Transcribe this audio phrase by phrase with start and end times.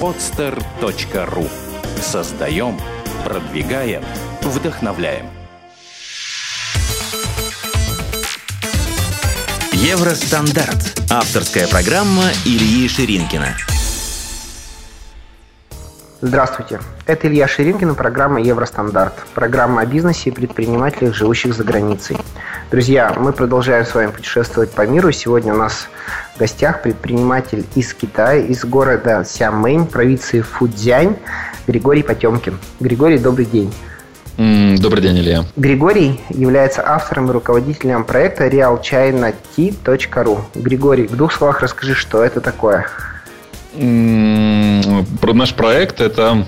[0.00, 1.48] podster.ru
[2.00, 2.78] Создаем,
[3.24, 4.04] продвигаем,
[4.42, 5.26] вдохновляем.
[9.72, 11.00] Евростандарт.
[11.10, 13.56] Авторская программа Ильи Ширинкина.
[16.20, 16.80] Здравствуйте.
[17.06, 19.14] Это Илья Ширинкин и программа «Евростандарт».
[19.34, 22.16] Программа о бизнесе и предпринимателях, живущих за границей.
[22.72, 25.12] Друзья, мы продолжаем с вами путешествовать по миру.
[25.12, 25.86] Сегодня у нас
[26.34, 31.14] в гостях предприниматель из Китая, из города Сямэнь, провинции Фудзянь,
[31.68, 32.58] Григорий Потемкин.
[32.80, 33.72] Григорий, добрый день.
[34.36, 35.44] Добрый день, Илья.
[35.54, 40.40] Григорий является автором и руководителем проекта realchina.t.ru.
[40.56, 42.88] Григорий, в двух словах расскажи, что это такое.
[43.78, 46.44] Наш проект это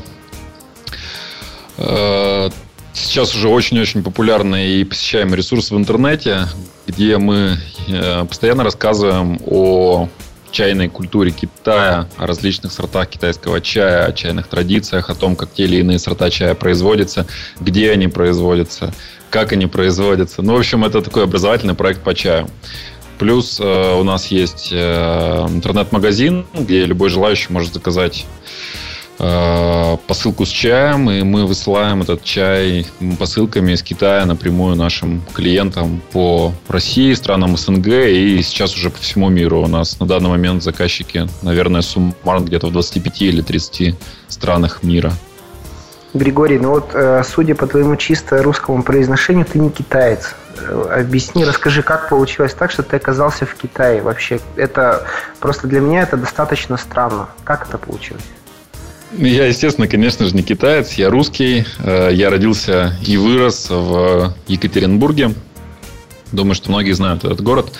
[1.79, 2.51] э,
[2.93, 6.49] сейчас уже очень-очень популярный и посещаемый ресурс в интернете,
[6.89, 10.09] где мы э, постоянно рассказываем о
[10.51, 15.65] чайной культуре Китая, о различных сортах китайского чая, о чайных традициях, о том, как те
[15.65, 17.27] или иные сорта чая производятся,
[17.61, 18.93] где они производятся,
[19.31, 20.43] как они производятся.
[20.43, 22.49] Ну, в общем, это такой образовательный проект по чаю.
[23.21, 28.25] Плюс э, у нас есть э, интернет-магазин, где любой желающий может заказать
[29.19, 32.87] э, посылку с чаем, и мы высылаем этот чай
[33.19, 39.29] посылками из Китая напрямую нашим клиентам по России, странам СНГ и сейчас уже по всему
[39.29, 39.65] миру.
[39.65, 43.97] У нас на данный момент заказчики, наверное, суммарно где-то в 25 или 30
[44.29, 45.13] странах мира.
[46.13, 50.35] Григорий, ну вот, э, судя по твоему чисто русскому произношению, ты не китаец.
[50.59, 54.41] Э, объясни, расскажи, как получилось так, что ты оказался в Китае вообще?
[54.57, 55.07] Это
[55.39, 57.29] просто для меня это достаточно странно.
[57.45, 58.25] Как это получилось?
[59.13, 61.65] Я, естественно, конечно же, не китаец, я русский.
[61.79, 65.35] Э, я родился и вырос в Екатеринбурге.
[66.33, 67.73] Думаю, что многие знают этот город.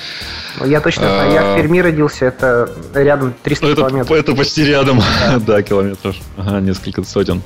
[0.59, 4.19] Ну, я точно знаю, я в а, Перми родился, это рядом 300 это, километров.
[4.19, 7.43] Это почти рядом, да, да километров, ага, несколько сотен.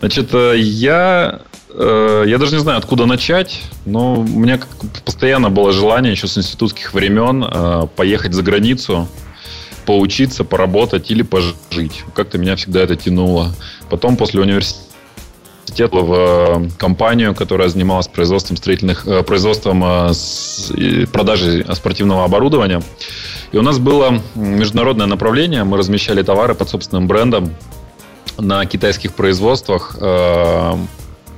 [0.00, 4.58] Значит, э, я, э, я даже не знаю, откуда начать, но у меня
[5.04, 9.08] постоянно было желание еще с институтских времен э, поехать за границу,
[9.86, 12.04] поучиться, поработать или пожить.
[12.14, 13.54] Как-то меня всегда это тянуло.
[13.88, 14.89] Потом после университета
[16.02, 19.80] в компанию, которая занималась производством строительных, производством
[21.12, 22.82] продажей спортивного оборудования.
[23.52, 25.64] И у нас было международное направление.
[25.64, 27.54] Мы размещали товары под собственным брендом
[28.38, 30.74] на китайских производствах, э,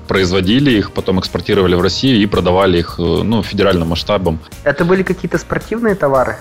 [0.09, 4.41] производили их, потом экспортировали в Россию и продавали их э, ну, федеральным масштабом.
[4.65, 6.37] Это были какие-то спортивные товары?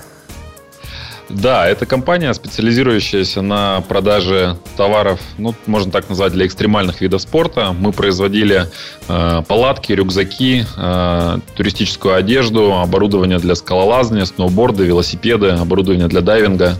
[1.32, 7.72] Да, это компания, специализирующаяся на продаже товаров, ну, можно так назвать, для экстремальных видов спорта.
[7.72, 8.66] Мы производили
[9.08, 16.78] э, палатки, рюкзаки, э, туристическую одежду, оборудование для скалолазания, сноуборды, велосипеды, оборудование для дайвинга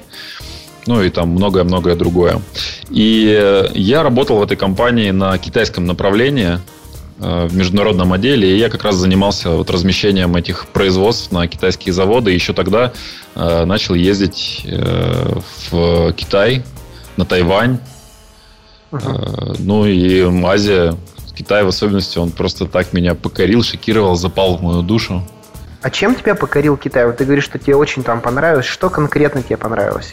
[0.86, 2.40] ну и там многое-многое другое.
[2.90, 6.58] И я работал в этой компании на китайском направлении, э,
[7.22, 12.32] в международном отделе, и я как раз занимался вот размещением этих производств на китайские заводы.
[12.32, 12.92] И еще тогда
[13.34, 15.38] э, начал ездить э,
[15.70, 16.64] в Китай,
[17.16, 17.78] на Тайвань.
[18.90, 19.56] Uh-huh.
[19.60, 20.94] ну и Азия,
[21.34, 25.22] Китай в особенности, он просто так меня покорил, шокировал, запал в мою душу.
[25.80, 27.06] А чем тебя покорил Китай?
[27.06, 28.66] Вот ты говоришь, что тебе очень там понравилось.
[28.66, 30.12] Что конкретно тебе понравилось?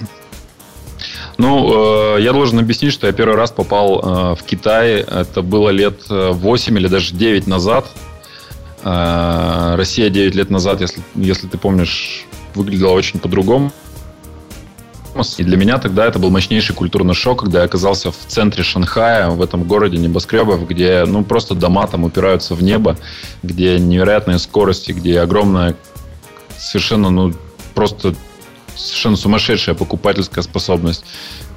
[1.40, 4.96] Ну, э, я должен объяснить, что я первый раз попал э, в Китай.
[5.00, 7.88] Это было лет 8 или даже 9 назад.
[8.84, 13.72] Э, Россия 9 лет назад, если, если ты помнишь, выглядела очень по-другому.
[15.38, 19.30] И для меня тогда это был мощнейший культурный шок, когда я оказался в центре Шанхая,
[19.30, 22.98] в этом городе небоскребов, где ну, просто дома там упираются в небо,
[23.44, 25.76] где невероятные скорости, где огромная
[26.58, 27.34] совершенно ну,
[27.74, 28.14] просто
[28.80, 31.04] совершенно сумасшедшая покупательская способность,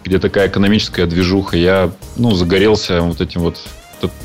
[0.05, 1.57] где такая экономическая движуха.
[1.57, 3.59] Я, ну, загорелся вот этим вот,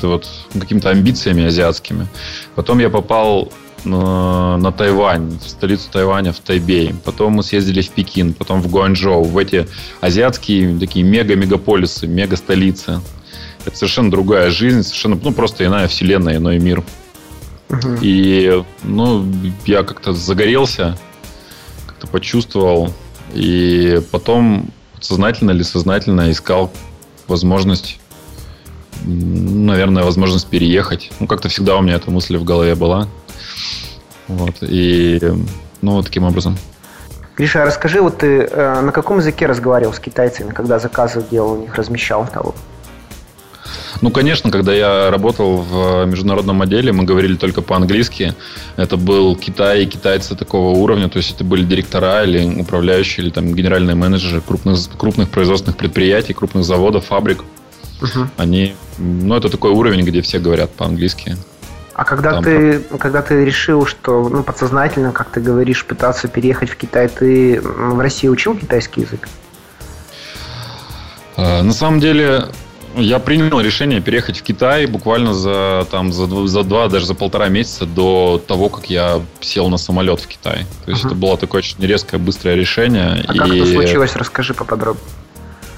[0.02, 0.28] вот
[0.58, 2.06] какими-то амбициями азиатскими.
[2.54, 3.52] Потом я попал
[3.84, 6.94] на, на Тайвань, в столицу Тайваня, в Тайбей.
[7.04, 9.68] Потом мы съездили в Пекин, потом в Гуанчжоу, в эти
[10.00, 13.00] азиатские такие мега-мегаполисы, мега-столицы.
[13.64, 16.82] Это совершенно другая жизнь, совершенно, ну, просто иная вселенная, иной мир.
[17.68, 17.98] Uh-huh.
[18.00, 19.26] И, ну,
[19.66, 20.96] я как-то загорелся
[21.98, 22.92] как-то почувствовал.
[23.34, 26.70] И потом сознательно или сознательно искал
[27.26, 28.00] возможность,
[29.04, 31.10] наверное, возможность переехать.
[31.20, 33.08] Ну, как-то всегда у меня эта мысль в голове была.
[34.28, 34.56] Вот.
[34.60, 35.20] И,
[35.82, 36.56] ну, вот таким образом.
[37.36, 41.52] Гриша, а расскажи, вот ты э, на каком языке разговаривал с китайцами, когда заказы делал
[41.52, 42.54] у них, размещал того?
[44.00, 48.34] Ну, конечно, когда я работал в международном отделе, мы говорили только по-английски.
[48.76, 51.08] Это был Китай и китайцы такого уровня.
[51.08, 56.32] То есть это были директора или управляющие, или там генеральные менеджеры крупных, крупных производственных предприятий,
[56.32, 57.42] крупных заводов, фабрик.
[58.00, 58.28] Угу.
[58.36, 61.36] Они, ну, это такой уровень, где все говорят по-английски.
[61.94, 66.70] А когда Там ты, когда ты решил, что ну, подсознательно, как ты говоришь, пытаться переехать
[66.70, 69.28] в Китай, ты в России учил китайский язык?
[71.36, 72.44] А, на самом деле,
[72.98, 77.48] я принял решение переехать в Китай буквально за, там, за, за два, даже за полтора
[77.48, 80.66] месяца до того, как я сел на самолет в Китай.
[80.84, 81.08] То есть uh-huh.
[81.08, 83.24] это было такое очень резкое, быстрое решение.
[83.26, 83.38] А и...
[83.38, 84.16] как это случилось?
[84.16, 85.04] Расскажи поподробнее.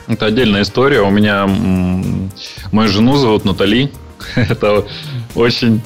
[0.08, 1.02] Это отдельная история.
[1.02, 1.46] У меня
[2.72, 3.92] мою жену зовут Натали.
[4.34, 4.84] это
[5.34, 5.82] очень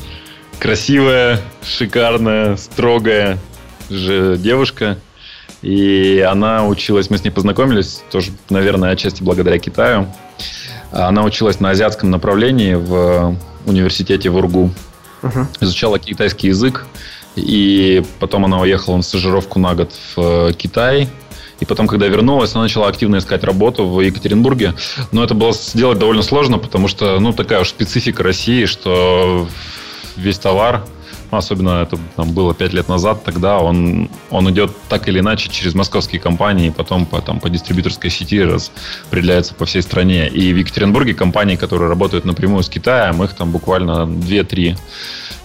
[0.59, 3.39] красивая, шикарная, строгая
[3.91, 4.99] же девушка.
[5.63, 10.09] И она училась, мы с ней познакомились, тоже, наверное, отчасти благодаря Китаю.
[10.91, 13.37] Она училась на азиатском направлении в
[13.67, 14.71] университете в Ургу.
[15.23, 15.47] Uh-huh.
[15.61, 16.87] Изучала китайский язык.
[17.37, 21.09] И потом она уехала на стажировку на год в Китай.
[21.61, 24.75] И потом, когда вернулась, она начала активно искать работу в Екатеринбурге.
[25.13, 29.49] Но это было сделать довольно сложно, потому что, ну, такая уж специфика России, что
[30.17, 30.85] весь товар,
[31.37, 35.75] особенно это там, было 5 лет назад, тогда он, он идет так или иначе через
[35.75, 40.29] московские компании, потом по, там, по дистрибьюторской сети распределяется по всей стране.
[40.29, 44.77] И в Екатеринбурге компании, которые работают напрямую с Китаем, их там буквально 2-3.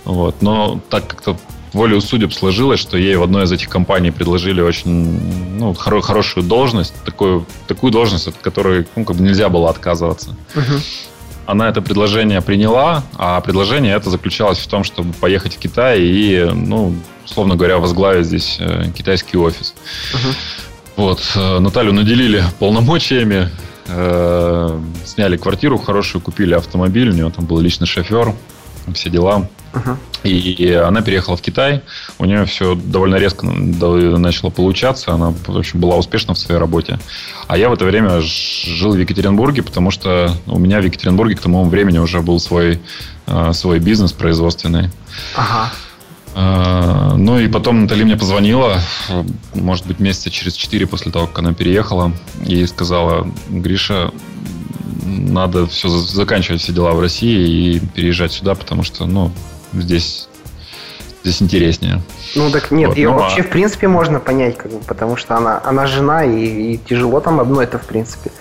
[0.05, 0.41] Вот.
[0.41, 1.37] Но так как-то
[1.73, 6.45] волею судеб сложилось, что ей в одной из этих компаний предложили очень ну, хоро- хорошую
[6.45, 10.35] должность, такую, такую должность, от которой ну, как бы нельзя было отказываться.
[10.55, 10.81] Uh-huh
[11.49, 16.47] она это предложение приняла, а предложение это заключалось в том, чтобы поехать в Китай и,
[16.53, 19.73] ну, условно говоря, возглавить здесь э, китайский офис.
[20.13, 20.35] Uh-huh.
[20.95, 23.49] Вот, э, Наталью наделили полномочиями,
[23.87, 28.35] э, сняли квартиру хорошую, купили автомобиль, у нее там был личный шофер,
[28.93, 29.47] все дела.
[29.73, 29.97] Uh-huh.
[30.23, 31.81] И она переехала в Китай.
[32.17, 35.13] У нее все довольно резко начало получаться.
[35.13, 36.99] Она, в общем, была успешна в своей работе.
[37.47, 41.41] А я в это время жил в Екатеринбурге, потому что у меня в Екатеринбурге к
[41.41, 42.79] тому времени уже был свой,
[43.27, 44.89] э, свой бизнес производственный.
[45.35, 45.71] Ага.
[46.35, 48.79] Uh, ну и потом Натали мне позвонила,
[49.55, 52.13] может быть, месяца через четыре после того, как она переехала,
[52.45, 54.11] и сказала, Гриша,
[55.05, 59.31] надо все заканчивать все дела в России и переезжать сюда, потому что, ну,
[59.73, 60.27] здесь,
[61.23, 62.01] здесь интереснее.
[62.35, 63.43] Ну так нет, вот, ее ну, вообще а...
[63.43, 67.39] в принципе можно понять, как бы, потому что она, она жена, и, и тяжело там
[67.39, 68.31] одно это в принципе.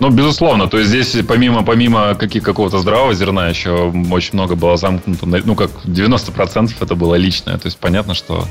[0.00, 4.76] Ну, безусловно, то есть здесь помимо, помимо каких, какого-то здравого зерна еще очень много было
[4.76, 8.46] замкнуто, ну, как 90% это было личное, то есть понятно, что...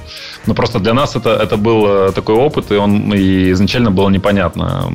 [0.46, 4.10] Ну, просто для нас это, это был э, такой опыт, и он и изначально было
[4.10, 4.92] непонятно,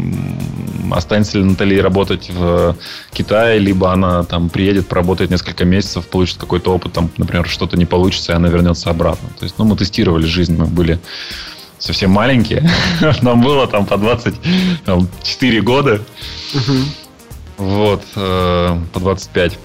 [0.90, 2.76] останется ли Натали работать в
[3.12, 7.86] Китае, либо она там приедет, поработает несколько месяцев, получит какой-то опыт, там, например, что-то не
[7.86, 9.28] получится, и она вернется обратно.
[9.38, 10.98] То есть, ну, мы тестировали жизнь, мы были
[11.78, 12.68] совсем маленькие.
[13.22, 16.00] Нам было там по 24 года.
[17.56, 19.58] Вот, э, по 25.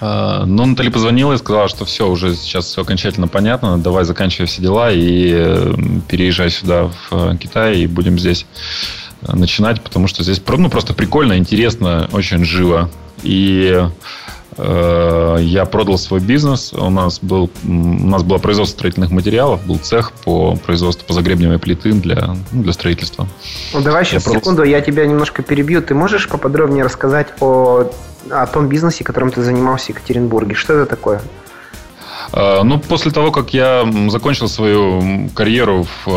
[0.00, 4.46] Э, но Натали позвонила и сказала, что все, уже сейчас все окончательно понятно, давай заканчивай
[4.46, 5.74] все дела и э,
[6.08, 8.46] переезжай сюда, в Китай, и будем здесь
[9.22, 12.90] начинать, потому что здесь ну, просто прикольно, интересно, очень живо.
[13.22, 13.90] И Э,
[15.40, 16.72] я продал свой бизнес.
[16.72, 21.92] У нас, был, у нас было производство строительных материалов, был цех по производству позагребневой плиты
[21.92, 23.26] для, ну, для строительства.
[23.72, 24.64] Ну, давай сейчас я секунду, продал...
[24.64, 25.82] я тебя немножко перебью.
[25.82, 27.90] Ты можешь поподробнее рассказать о,
[28.30, 30.54] о том бизнесе, которым ты занимался в Екатеринбурге?
[30.54, 31.22] Что это такое?
[32.32, 36.08] Э, ну, после того, как я закончил свою карьеру в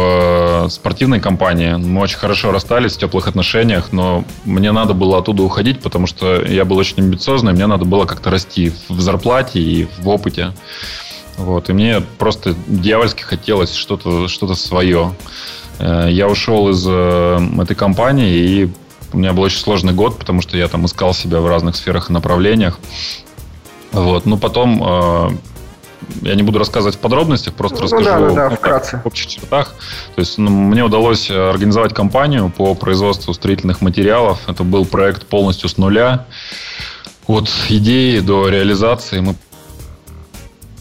[0.66, 5.44] э, спортивной компании, мы очень хорошо расстались в теплых отношениях, но мне надо было оттуда
[5.44, 9.88] уходить, потому что я был очень амбициозный, мне надо было как-то расти в зарплате и
[10.00, 10.54] в опыте.
[11.38, 15.14] Вот, и мне просто дьявольски хотелось что-то что свое.
[15.80, 18.72] Э, я ушел из этой компании, и
[19.14, 22.10] у меня был очень сложный год, потому что я там искал себя в разных сферах
[22.10, 22.80] и направлениях.
[23.92, 24.26] Вот.
[24.26, 25.40] Но потом
[26.22, 29.02] я не буду рассказывать в подробностях, просто ну, расскажу да, да, да, вкратце.
[29.04, 29.76] в общих чертах.
[30.16, 34.40] То есть ну, мне удалось э, организовать компанию по производству строительных материалов.
[34.48, 36.26] Это был проект полностью с нуля.
[37.28, 39.36] От идеи до реализации мы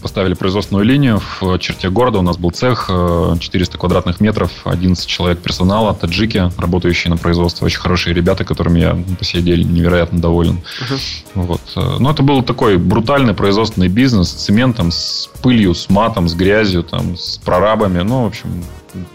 [0.03, 2.19] поставили производственную линию в черте города.
[2.19, 7.67] У нас был цех, 400 э, квадратных метров, 11 человек персонала, таджики, работающие на производстве.
[7.67, 10.61] Очень хорошие ребята, которыми я по сей день невероятно доволен.
[10.81, 11.01] Uh-huh.
[11.35, 11.61] Вот.
[11.77, 16.35] Э, но это был такой брутальный производственный бизнес с цементом, с пылью, с матом, с
[16.35, 18.01] грязью, там, с прорабами.
[18.01, 18.65] Ну, в общем,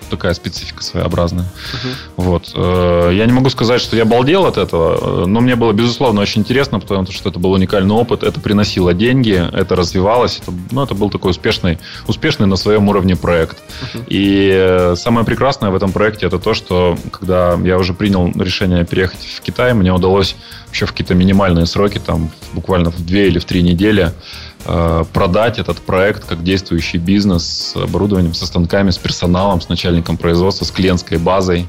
[0.10, 1.46] такая специфика своеобразная.
[1.46, 1.96] Uh-huh.
[2.18, 2.52] Вот.
[2.56, 6.42] Э, я не могу сказать, что я балдел от этого, но мне было, безусловно, очень
[6.42, 10.96] интересно, потому что это был уникальный опыт, это приносило деньги, это развивалось, это, ну, это
[10.96, 13.58] был такой успешный, успешный на своем уровне проект.
[13.58, 14.04] Uh-huh.
[14.08, 18.86] И э, самое прекрасное в этом проекте это то, что когда я уже принял решение
[18.86, 20.36] переехать в Китай, мне удалось
[20.68, 24.14] вообще в какие-то минимальные сроки, там буквально в две или в три недели,
[25.14, 30.66] продать этот проект как действующий бизнес с оборудованием, со станками, с персоналом, с начальником производства,
[30.66, 31.68] с клиентской базой.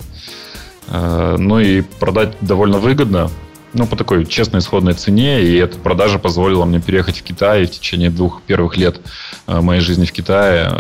[0.89, 3.31] Э, ну и продать довольно выгодно,
[3.75, 7.67] ну, по такой честной исходной цене, и эта продажа позволила мне переехать в Китай и
[7.67, 9.01] в течение двух первых лет
[9.47, 10.73] э, моей жизни в Китае,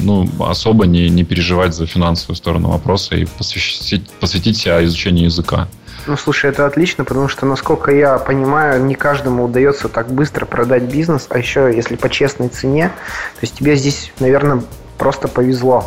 [0.00, 5.68] ну, особо не, не переживать за финансовую сторону вопроса и посвятить, посвятить себя изучению языка.
[6.06, 10.84] Ну, слушай, это отлично, потому что, насколько я понимаю, не каждому удается так быстро продать
[10.84, 14.62] бизнес, а еще, если по честной цене, то есть тебе здесь, наверное,
[14.98, 15.84] просто повезло.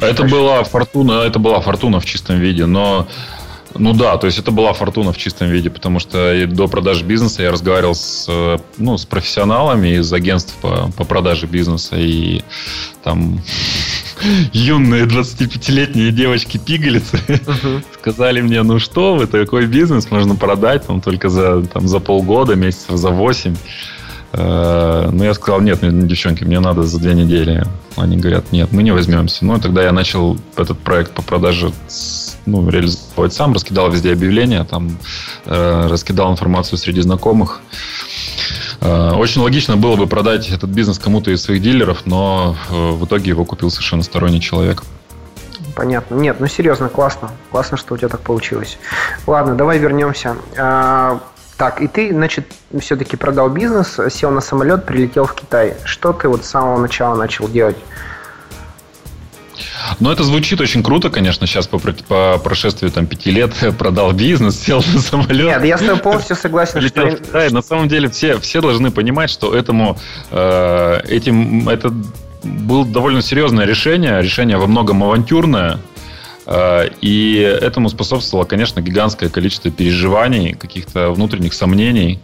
[0.00, 3.06] Это была фортуна, это была фортуна в чистом виде, но
[3.74, 7.42] ну да, то есть это была фортуна в чистом виде, потому что до продажи бизнеса
[7.42, 8.28] я разговаривал с,
[8.76, 12.42] ну, с профессионалами из агентств по, по продаже бизнеса, и
[13.04, 13.40] там
[14.52, 17.84] юные 25-летние девочки-пигалицы uh-huh.
[18.00, 22.54] сказали мне, ну что вы, такой бизнес можно продать там, только за, там, за полгода,
[22.54, 23.54] месяцев за 8.
[24.32, 27.64] Э, ну, я сказал, нет, девчонки, мне надо за две недели.
[27.96, 29.44] Они говорят, нет, мы не возьмемся.
[29.44, 31.72] Ну, тогда я начал этот проект по продаже
[32.50, 34.98] ну, реализовывать сам, раскидал везде объявления, там,
[35.44, 37.60] э, раскидал информацию среди знакомых.
[38.80, 43.04] Э, очень логично было бы продать этот бизнес кому-то из своих дилеров, но э, в
[43.04, 44.82] итоге его купил совершенно сторонний человек.
[45.74, 46.16] Понятно.
[46.16, 47.30] Нет, ну серьезно, классно.
[47.50, 48.78] Классно, что у тебя так получилось.
[49.26, 50.36] Ладно, давай вернемся.
[50.58, 51.20] А,
[51.56, 55.76] так, и ты, значит, все-таки продал бизнес, сел на самолет, прилетел в Китай.
[55.84, 57.76] Что ты вот с самого начала начал делать?
[60.00, 64.60] Но это звучит очень круто, конечно, сейчас по, по прошествии там, пяти лет продал бизнес,
[64.64, 65.46] сел на самолет.
[65.46, 66.80] Нет, я с тобой полностью согласен.
[66.88, 67.18] Что...
[67.32, 69.98] Да, на самом деле все, все должны понимать, что этому,
[70.30, 71.92] э, этим, это
[72.42, 75.78] было довольно серьезное решение, решение во многом авантюрное,
[76.46, 82.20] э, и этому способствовало, конечно, гигантское количество переживаний, каких-то внутренних сомнений,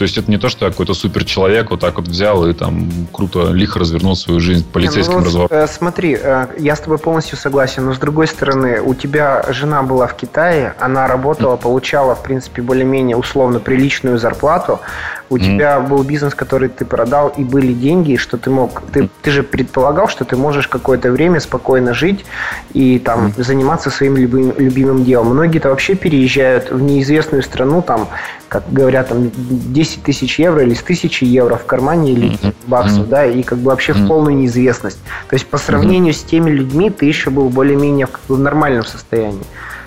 [0.00, 2.88] то есть это не то, что какой-то супер человек вот так вот взял и там
[3.12, 5.54] круто, лихо развернул свою жизнь полицейским ну, разговором.
[5.54, 9.82] Э, смотри, э, я с тобой полностью согласен, но с другой стороны, у тебя жена
[9.82, 14.80] была в Китае, она работала, получала, в принципе, более-менее условно приличную зарплату,
[15.28, 15.40] у mm.
[15.40, 18.82] тебя был бизнес, который ты продал, и были деньги, что ты мог...
[18.92, 22.24] Ты, ты же предполагал, что ты можешь какое-то время спокойно жить
[22.72, 23.42] и там mm.
[23.42, 25.28] заниматься своим любым, любимым делом.
[25.28, 28.08] Многие-то вообще переезжают в неизвестную страну, там
[28.50, 32.54] как говорят, там 10 тысяч евро или с тысячи евро в кармане или mm-hmm.
[32.66, 33.08] баксов, mm-hmm.
[33.08, 34.04] да, и как бы вообще mm-hmm.
[34.04, 34.98] в полную неизвестность.
[35.28, 36.16] То есть по сравнению mm-hmm.
[36.16, 39.44] с теми людьми ты еще был более-менее в, в нормальном состоянии.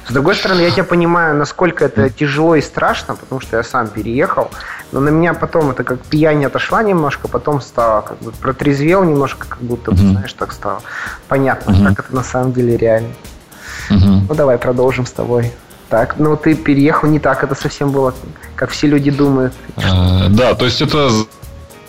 [0.08, 3.90] С другой стороны, я тебя понимаю, насколько это тяжело и страшно, потому что я сам
[3.90, 4.50] переехал,
[4.94, 9.46] но на меня потом это как пьянь отошла немножко, потом стало как бы протрезвел немножко,
[9.46, 10.12] как будто, mm-hmm.
[10.12, 10.82] знаешь, так стало.
[11.28, 11.96] Понятно, mm-hmm.
[11.96, 13.10] как это на самом деле реально.
[13.90, 14.22] Mm-hmm.
[14.30, 15.52] Ну давай продолжим с тобой
[15.90, 16.20] так.
[16.20, 18.14] Но ты переехал не так, это совсем было,
[18.56, 19.54] как все люди думают.
[19.78, 21.10] А, да, то есть это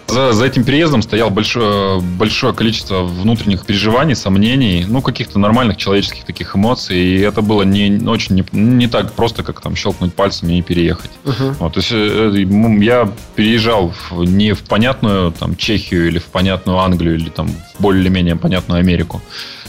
[0.06, 6.24] за, за этим переездом стоял большое, большое количество внутренних переживаний, сомнений, ну, каких-то нормальных человеческих
[6.24, 6.96] таких эмоций.
[6.96, 11.10] И это было не очень не, не так просто, как там щелкнуть пальцами и переехать.
[11.24, 11.54] Uh-huh.
[11.58, 16.78] Вот, то есть э, я переезжал в, не в понятную там, Чехию или в понятную
[16.78, 19.22] Англию или там в более-менее понятную Америку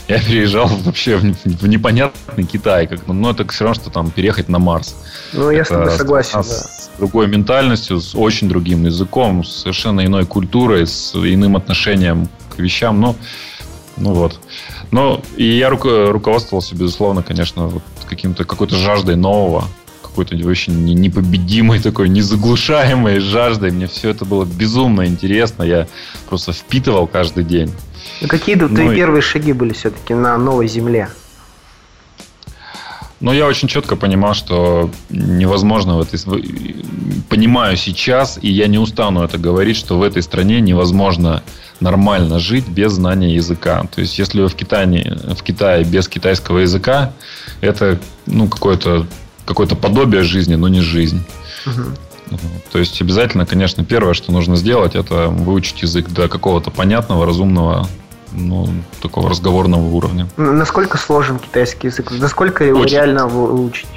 [0.08, 2.88] я переезжал вообще в, в непонятный Китай.
[2.88, 4.96] Как, ну, это все равно, что там переехать на Марс.
[5.34, 6.44] Ну, я это с тобой согласен, да.
[6.44, 12.60] С другой ментальностью, с очень другим языком, с совершенно иной культурой, с иным отношением к
[12.60, 13.02] вещам.
[13.02, 13.16] Ну,
[13.98, 14.40] ну вот.
[14.92, 19.66] Но и я руко- руководствовался, безусловно, конечно, вот каким-то какой-то жаждой нового,
[20.16, 23.72] какой-то очень непобедимой такой, незаглушаемой жаждой.
[23.72, 25.64] Мне все это было безумно интересно.
[25.64, 25.88] Я
[26.30, 27.70] просто впитывал каждый день.
[28.22, 31.10] Ну, какие ну, твои первые шаги были все-таки на новой земле?
[33.20, 36.18] Но я очень четко понимал, что невозможно в этой...
[37.28, 41.44] Понимаю сейчас, и я не устану это говорить, что в этой стране невозможно
[41.82, 43.84] нормально жить без знания языка.
[43.94, 47.12] То есть, если вы в Китае, в Китае без китайского языка,
[47.60, 49.08] это ну, какое-то
[49.46, 51.24] какое подобие жизни, но не жизнь.
[51.66, 52.38] Угу.
[52.72, 57.88] То есть, обязательно, конечно, первое, что нужно сделать, это выучить язык до какого-то понятного, разумного
[58.32, 58.68] ну,
[59.02, 60.28] такого разговорного уровня.
[60.38, 62.12] Насколько сложен китайский язык?
[62.12, 62.96] Насколько его Очень.
[62.96, 63.88] реально выучить?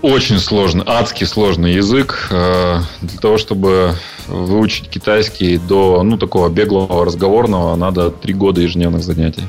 [0.00, 2.28] Очень сложный, адски сложный язык.
[2.30, 3.94] Э, для того, чтобы
[4.28, 9.44] выучить китайский до ну, такого беглого разговорного, надо три года ежедневных занятий.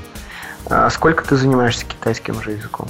[0.66, 2.88] А сколько ты занимаешься китайским уже языком?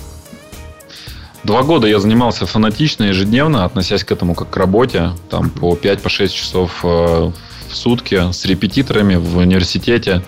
[1.43, 5.11] Два года я занимался фанатично, ежедневно, относясь к этому как к работе.
[5.29, 10.21] Там по 5-6 по часов э, в сутки с репетиторами в университете,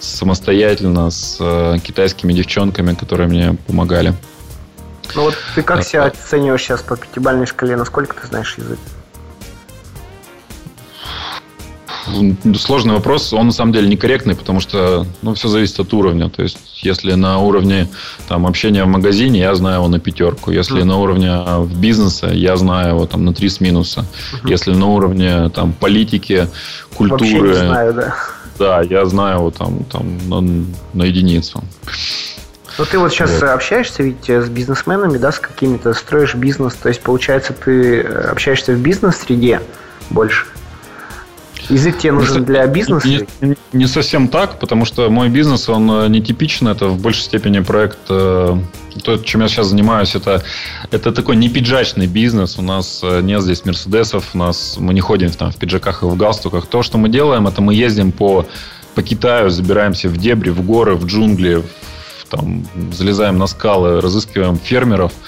[0.00, 4.14] самостоятельно с э, китайскими девчонками, которые мне помогали.
[5.14, 7.76] Ну вот ты как себя оцениваешь сейчас по пятибалльной шкале?
[7.76, 8.78] Насколько ты знаешь язык?
[12.56, 16.28] Сложный вопрос, он на самом деле некорректный, потому что ну, все зависит от уровня.
[16.28, 17.88] То есть, если на уровне
[18.28, 20.50] там, общения в магазине, я знаю его на пятерку.
[20.50, 20.84] Если mm.
[20.84, 24.00] на уровне в бизнесе, я знаю его там, на три с минуса.
[24.00, 24.50] Mm-hmm.
[24.50, 26.48] Если на уровне там, политики,
[26.94, 27.24] культуры...
[27.24, 28.14] Вообще не знаю, да.
[28.58, 31.64] Да, я знаю его там, там на, на единицу.
[32.78, 33.44] Ну, ты вот сейчас вот.
[33.44, 38.78] общаешься ведь с бизнесменами, да, с какими-то, строишь бизнес, то есть, получается, ты общаешься в
[38.78, 39.60] бизнес-среде
[40.10, 40.46] больше?
[41.68, 43.08] Язык тебе нужен не, для бизнеса?
[43.08, 46.72] Не, не, не совсем так, потому что мой бизнес, он э, нетипичный.
[46.72, 47.98] Это в большей степени проект...
[48.08, 48.58] Э,
[49.02, 50.42] то, чем я сейчас занимаюсь, это,
[50.92, 52.58] это такой не пиджачный бизнес.
[52.58, 56.06] У нас э, нет здесь мерседесов, у нас, мы не ходим там, в пиджаках и
[56.06, 56.66] в галстуках.
[56.66, 58.46] То, что мы делаем, это мы ездим по,
[58.94, 64.56] по Китаю, забираемся в дебри, в горы, в джунгли, в, там, залезаем на скалы, разыскиваем
[64.56, 65.12] фермеров–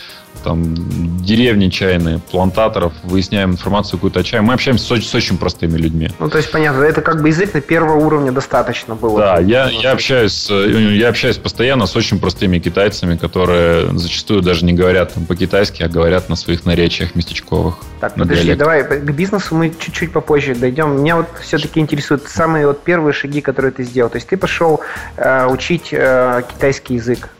[0.47, 0.77] там,
[1.25, 4.43] деревни чайные, плантаторов, выясняем информацию какую-то о чае.
[4.43, 6.09] Мы общаемся с, с очень простыми людьми.
[6.21, 9.19] Ну, то есть, понятно, это как бы язык на первого уровня достаточно было.
[9.19, 14.73] Да, я, я, общаюсь, я общаюсь постоянно с очень простыми китайцами, которые зачастую даже не
[14.73, 17.79] говорят там, по-китайски, а говорят на своих наречиях местечковых.
[18.01, 18.61] Так, подожди, диалект.
[18.61, 21.01] давай к бизнесу мы чуть-чуть попозже дойдем.
[21.01, 24.11] Меня вот все-таки интересуют самые вот первые шаги, которые ты сделал.
[24.11, 24.81] То есть ты пошел
[25.17, 27.31] э, учить э, китайский язык.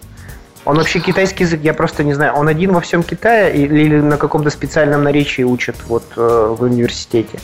[0.67, 4.17] Он вообще китайский язык, я просто не знаю, он один во всем Китае или, на
[4.17, 7.39] каком-то специальном наречии учат вот э, в университете?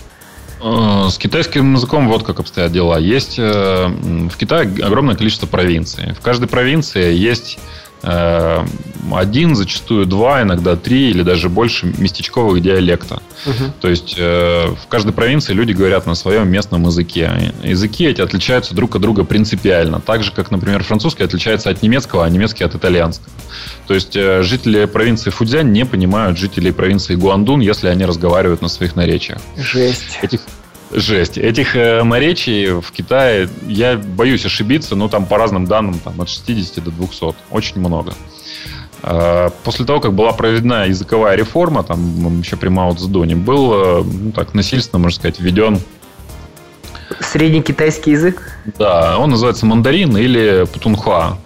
[0.61, 2.99] Э, с китайским языком вот как обстоят дела.
[2.99, 6.15] Есть э, в Китае огромное количество провинций.
[6.15, 7.61] В каждой провинции есть
[8.03, 13.23] один, зачастую два, иногда три или даже больше местечковых диалекта.
[13.47, 13.73] Угу.
[13.81, 17.53] То есть э, в каждой провинции люди говорят на своем местном языке.
[17.63, 20.01] Языки эти отличаются друг от друга принципиально.
[20.01, 23.29] Так же, как, например, французский отличается от немецкого, а немецкий от итальянского.
[23.87, 28.69] То есть э, жители провинции Фудзянь не понимают жителей провинции Гуандун, если они разговаривают на
[28.69, 29.39] своих наречиях.
[29.57, 30.19] Жесть.
[30.23, 30.41] Этих
[30.93, 31.39] Жесть.
[31.39, 36.29] Этих э, наречий в Китае, я боюсь ошибиться, но там по разным данным там, от
[36.29, 37.35] 60 до 200.
[37.51, 38.13] Очень много.
[39.03, 44.03] Э, после того, как была проведена языковая реформа, там еще при Мао Цзэдуне, был э,
[44.05, 45.81] ну, так, насильственно, можно сказать, введен
[47.21, 48.59] Средний китайский язык?
[48.79, 51.39] Да, он называется мандарин или путунхуа.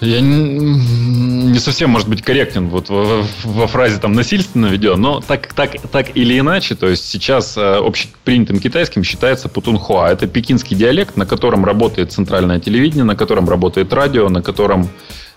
[0.00, 5.52] Я не совсем, может быть, корректен вот во, во фразе там насильственно введен, но так,
[5.52, 10.10] так, так или иначе, то есть сейчас э, общепринятым китайским считается путунхуа.
[10.10, 14.88] Это пекинский диалект, на котором работает центральное телевидение, на котором работает радио, на котором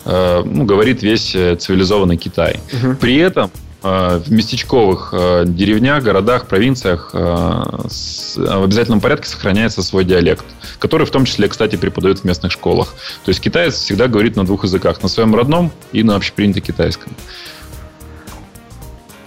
[0.06, 2.62] э, ну, говорит весь э, цивилизованный Китай.
[2.72, 2.96] Угу.
[2.96, 3.52] При этом
[3.84, 10.46] в местечковых э, деревнях, городах, провинциях э, в обязательном порядке сохраняется свой диалект,
[10.80, 12.94] который в том числе, кстати, преподают в местных школах.
[13.26, 17.14] То есть китаец всегда говорит на двух языках, на своем родном и на общепринятом китайском.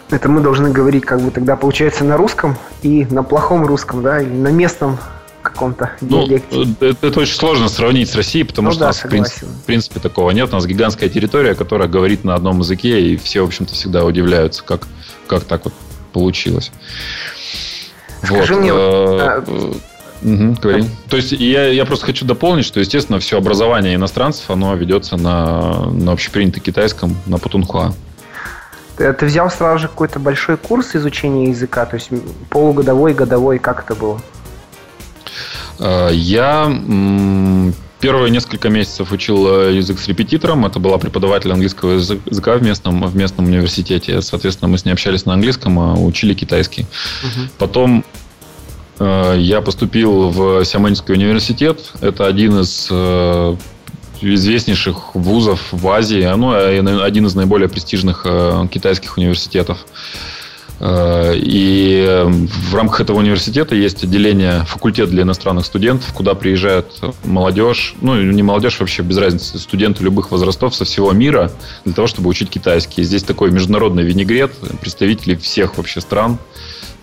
[0.08, 4.22] Это мы должны говорить как бы тогда, получается, на русском и на плохом русском, да,
[4.22, 4.98] или на местном
[5.50, 8.98] каком-то ну, Это, это очень сложно сравнить с Россией, потому ну, что да, у нас,
[8.98, 10.50] в принципе, в принципе, такого нет.
[10.50, 14.62] У нас гигантская территория, которая говорит на одном языке, и все, в общем-то, всегда удивляются,
[14.62, 14.86] как,
[15.26, 15.74] как так вот
[16.12, 16.70] получилось.
[18.22, 18.60] Скажи вот.
[18.60, 18.72] мне...
[18.72, 19.44] А...
[20.22, 20.84] Угу, говори.
[21.10, 25.90] То есть я, я просто хочу дополнить, что, естественно, все образование иностранцев, оно ведется на,
[25.90, 27.92] на общепринятом китайском, на путунхуа.
[28.96, 32.08] Ты, ты взял сразу же какой-то большой курс изучения языка, то есть
[32.48, 34.20] полугодовой, годовой, как это было?
[35.78, 36.72] Э, я
[38.00, 40.66] первые несколько месяцев учил э, язык с репетитором.
[40.66, 44.20] Это была преподаватель английского языка в местном, в местном университете.
[44.22, 46.82] Соответственно, мы с ней общались на английском, а учили китайский.
[47.22, 47.48] Угу.
[47.58, 48.04] Потом
[48.98, 51.92] э, я поступил в Сямэнский университет.
[52.00, 52.90] Это один из
[54.18, 56.54] известнейших вузов в Азии, ну,
[57.02, 58.24] один из наиболее престижных
[58.70, 59.84] китайских университетов.
[60.78, 66.86] Э, и в рамках этого университета есть отделение факультет для иностранных студентов, куда приезжает
[67.24, 71.50] молодежь, ну не молодежь вообще, без разницы, студенты любых возрастов со всего мира
[71.84, 73.02] для того, чтобы учить китайский.
[73.02, 76.38] Здесь такой международный винегрет, представители всех вообще стран,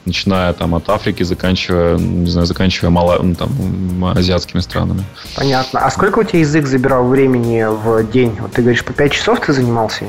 [0.05, 5.03] начиная там от Африки, заканчивая, не знаю, заканчивая мало, ну, там, азиатскими странами.
[5.35, 5.79] Понятно.
[5.79, 8.35] А сколько у тебя язык забирал времени в день?
[8.39, 10.05] Вот ты говоришь, по 5 часов ты занимался?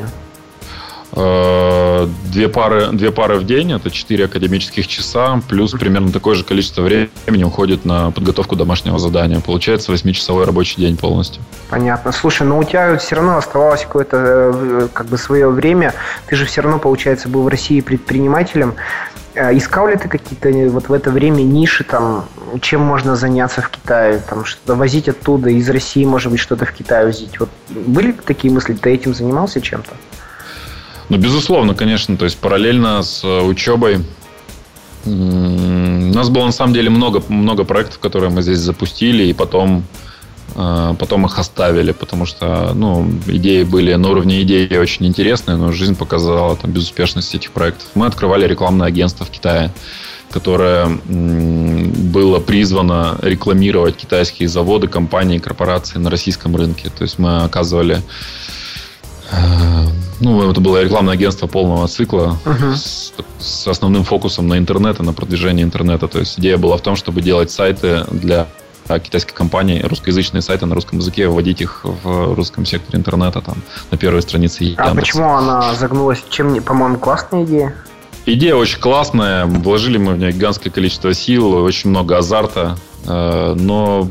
[1.16, 6.42] Э, две пары, две пары в день, это 4 академических часа, плюс примерно такое же
[6.42, 9.40] количество времени уходит на подготовку домашнего задания.
[9.40, 11.42] Получается 8-часовой рабочий день полностью.
[11.70, 12.10] Понятно.
[12.10, 15.94] Слушай, но у тебя все равно оставалось какое-то э, как бы свое время.
[16.26, 18.74] Ты же все равно, получается, был в России предпринимателем.
[19.34, 22.24] Э, искал ли ты какие-то вот в это время ниши, там,
[22.60, 26.72] чем можно заняться в Китае, там, что-то возить оттуда, из России, может быть, что-то в
[26.72, 27.38] Китай возить?
[27.38, 29.92] Вот были такие мысли, ты этим занимался чем-то?
[31.08, 32.16] Ну, безусловно, конечно.
[32.16, 34.04] То есть параллельно с э, учебой
[35.06, 39.84] у нас было на самом деле много, много проектов, которые мы здесь запустили, и потом,
[40.54, 45.72] э, потом их оставили, потому что ну, идеи были на уровне идеи очень интересные, но
[45.72, 47.88] жизнь показала там, безуспешность этих проектов.
[47.94, 49.72] Мы открывали рекламное агентство в Китае,
[50.30, 56.90] которое было призвано рекламировать китайские заводы, компании, корпорации на российском рынке.
[56.96, 58.02] То есть мы оказывали
[59.30, 59.86] э,
[60.20, 62.74] ну, это было рекламное агентство полного цикла uh-huh.
[62.74, 66.08] с, с основным фокусом на интернет и на продвижение интернета.
[66.08, 68.46] То есть идея была в том, чтобы делать сайты для
[69.02, 73.56] китайской компании, русскоязычные сайты на русском языке, вводить их в русском секторе интернета, там,
[73.90, 74.90] на первой странице Яндекса.
[74.90, 76.22] А почему она загнулась?
[76.28, 77.74] Чем, по-моему, классная идея?
[78.26, 84.08] Идея очень классная, вложили мы в нее гигантское количество сил, очень много азарта, э, но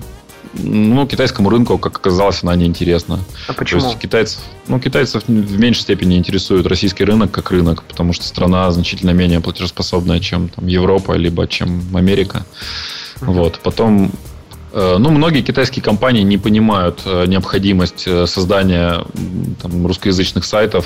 [0.53, 3.19] ну, китайскому рынку, как оказалось, она неинтересна.
[3.47, 3.81] А почему?
[3.81, 8.25] То есть китайцев, ну, китайцев в меньшей степени интересует российский рынок как рынок, потому что
[8.25, 12.45] страна значительно менее платежеспособная, чем там, Европа, либо чем Америка.
[13.19, 13.33] Uh-huh.
[13.33, 13.59] Вот.
[13.63, 14.11] Потом
[14.73, 19.05] э, ну, многие китайские компании не понимают э, необходимость э, создания
[19.61, 20.85] там, русскоязычных сайтов,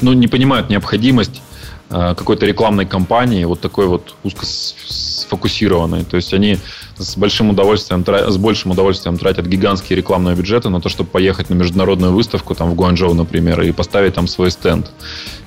[0.00, 1.42] ну, не понимают необходимость
[1.88, 6.04] какой-то рекламной кампании, вот такой вот узко сфокусированной.
[6.04, 6.58] То есть они
[6.96, 11.54] с большим удовольствием, с большим удовольствием тратят гигантские рекламные бюджеты на то, чтобы поехать на
[11.54, 14.90] международную выставку, там в Гуанчжоу, например, и поставить там свой стенд.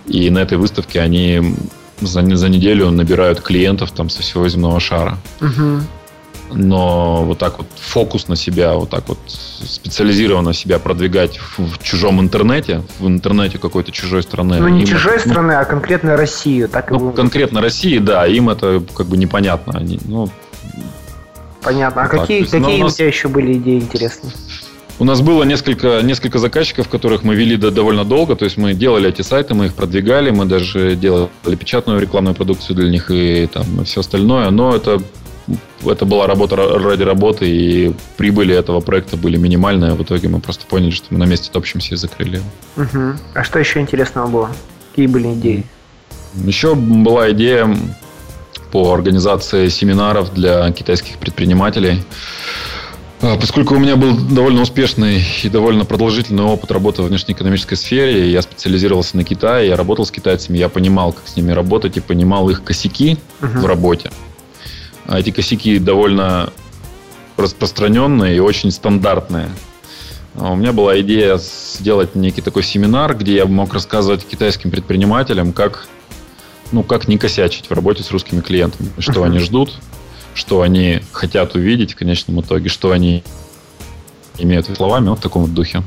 [0.07, 1.55] И на этой выставке они
[2.01, 5.17] за, за неделю набирают клиентов там со всего земного шара.
[5.41, 5.81] Угу.
[6.53, 11.83] Но вот так вот фокус на себя, вот так вот специализированно себя продвигать в, в
[11.83, 14.59] чужом интернете, в интернете какой-то чужой страны.
[14.59, 16.69] Ну, не чужой это, страны, а конкретно Россию.
[16.69, 19.73] Так ну, конкретно России, да, им это как бы непонятно.
[19.77, 20.29] Они, ну,
[21.63, 22.03] Понятно.
[22.03, 22.93] А вот какие, так, какие у, нас...
[22.93, 24.33] у тебя еще были идеи интересные?
[24.99, 28.35] У нас было несколько, несколько заказчиков, которых мы вели довольно долго.
[28.35, 32.75] То есть мы делали эти сайты, мы их продвигали, мы даже делали печатную рекламную продукцию
[32.75, 34.49] для них и там все остальное.
[34.51, 35.01] Но это,
[35.85, 39.93] это была работа ради работы, и прибыли этого проекта были минимальные.
[39.93, 42.83] В итоге мы просто поняли, что мы на месте топчемся и закрыли его.
[42.83, 43.19] Угу.
[43.33, 44.49] А что еще интересного было?
[44.91, 45.65] Какие были идеи?
[46.35, 47.75] Еще была идея
[48.71, 52.03] по организации семинаров для китайских предпринимателей.
[53.21, 58.31] А, поскольку у меня был довольно успешный и довольно продолжительный опыт работы в внешнеэкономической сфере,
[58.31, 61.99] я специализировался на Китае, я работал с китайцами, я понимал, как с ними работать и
[61.99, 63.59] понимал их косяки uh-huh.
[63.59, 64.11] в работе.
[65.05, 66.51] А эти косяки довольно
[67.37, 69.49] распространенные и очень стандартные.
[70.35, 75.51] А у меня была идея сделать некий такой семинар, где я мог рассказывать китайским предпринимателям,
[75.51, 75.87] как
[76.71, 78.91] ну, как не косячить в работе с русскими клиентами.
[78.97, 79.25] Что uh-huh.
[79.25, 79.73] они ждут,
[80.33, 83.23] что они хотят увидеть в конечном итоге, что они
[84.37, 85.83] имеют словами, вот в таком вот духе.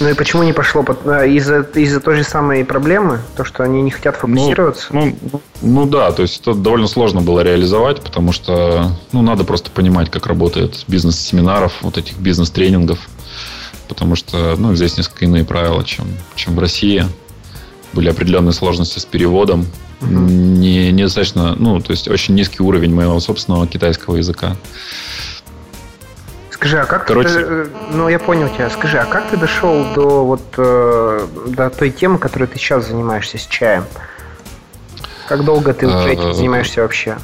[0.00, 0.84] Ну и почему не пошло?
[1.04, 3.20] Э, из-за из той же самой проблемы?
[3.36, 4.86] То, что они не хотят ну, фокусироваться?
[4.90, 9.44] Ну, ну, ну да, то есть это довольно сложно было реализовать, потому что ну, надо
[9.44, 12.98] просто понимать, как работает бизнес семинаров, вот этих бизнес-тренингов.
[13.88, 16.06] Потому что ну, здесь несколько иные правила, чем,
[16.36, 17.04] чем в России.
[17.94, 19.66] Были определенные сложности с переводом
[20.00, 20.10] угу.
[20.10, 24.56] не, недостаточно, ну, то есть очень низкий уровень моего собственного китайского языка.
[26.58, 27.28] Скажи, а как Короче...
[27.28, 31.70] ты, э, ну я понял тебя, скажи, а как ты дошел до вот э, до
[31.70, 33.84] той темы, которой ты сейчас занимаешься с чаем?
[35.28, 37.16] Как долго ты вот этим занимаешься вообще?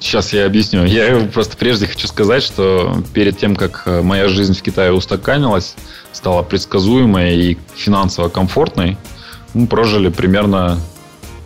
[0.00, 0.86] Сейчас я объясню.
[0.86, 5.76] Я просто прежде хочу сказать, что перед тем, как э, моя жизнь в Китае устаканилась,
[6.12, 8.96] стала предсказуемой и финансово комфортной,
[9.52, 10.80] мы прожили примерно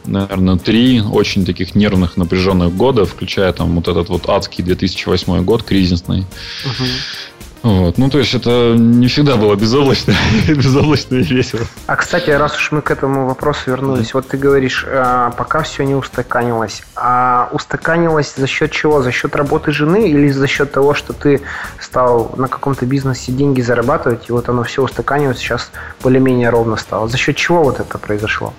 [0.04, 5.62] наверное, три очень таких нервных, напряженных года, включая там вот этот вот адский 2008 год,
[5.62, 6.26] кризисный.
[6.64, 6.84] Угу.
[7.62, 7.96] Вот.
[7.96, 10.14] Ну, то есть это не всегда было безоблачно,
[10.48, 11.62] безоблачно и весело.
[11.86, 15.62] А, кстати, раз уж мы к этому вопросу вернулись, mm вот ты говоришь, а, пока
[15.62, 16.82] все не устаканилось.
[16.96, 19.00] А устаканилось за счет чего?
[19.00, 21.40] За счет работы жены или за счет того, что ты
[21.78, 25.70] стал на каком-то бизнесе деньги зарабатывать, и вот оно все устаканилось, сейчас
[26.02, 27.08] более-менее ровно стало?
[27.08, 28.52] За счет чего вот это произошло?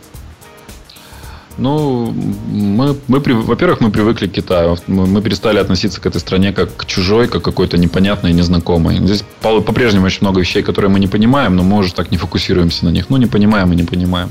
[1.57, 2.13] Ну,
[2.51, 4.77] мы, мы во-первых, мы привыкли к Китаю.
[4.87, 8.97] Мы, мы перестали относиться к этой стране как к чужой, как какой-то непонятной незнакомой.
[8.97, 12.85] Здесь по-прежнему очень много вещей, которые мы не понимаем, но мы уже так не фокусируемся
[12.85, 13.09] на них.
[13.09, 14.29] Ну, не понимаем и не понимаем.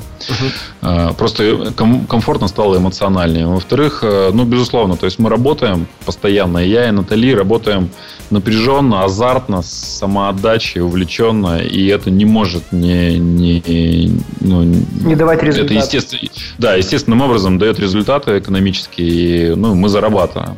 [0.80, 1.14] Uh-huh.
[1.14, 3.46] Просто ком- комфортно стало эмоциональнее.
[3.46, 6.58] Во-вторых, э, ну, безусловно, то есть мы работаем постоянно.
[6.58, 7.90] И я и Натали работаем
[8.30, 15.70] напряженно, азартно, с самоотдачей, увлеченно, и это не может не, не, ну, не давать результат.
[15.70, 16.74] Это естественно, да,
[17.12, 20.56] естественным образом дает результаты экономические, и ну, мы зарабатываем.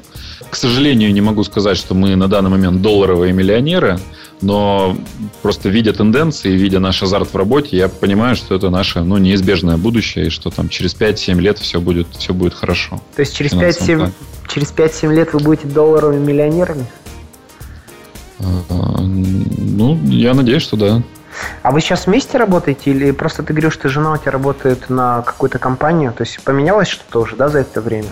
[0.51, 3.99] К сожалению, не могу сказать, что мы на данный момент долларовые миллионеры,
[4.41, 4.97] но
[5.43, 9.77] просто видя тенденции, видя наш азарт в работе, я понимаю, что это наше ну, неизбежное
[9.77, 13.01] будущее, и что там через 5-7 лет все будет, все будет хорошо.
[13.17, 14.11] То есть через 5-7,
[14.49, 16.87] через 5-7 лет вы будете долларовыми миллионерами?
[18.39, 21.03] А, ну, я надеюсь, что да.
[21.63, 25.23] А вы сейчас вместе работаете или просто ты говорил, что жена у тебя работает на
[25.23, 26.13] какую-то компанию?
[26.13, 28.11] То есть поменялось что-то уже, да, за это время?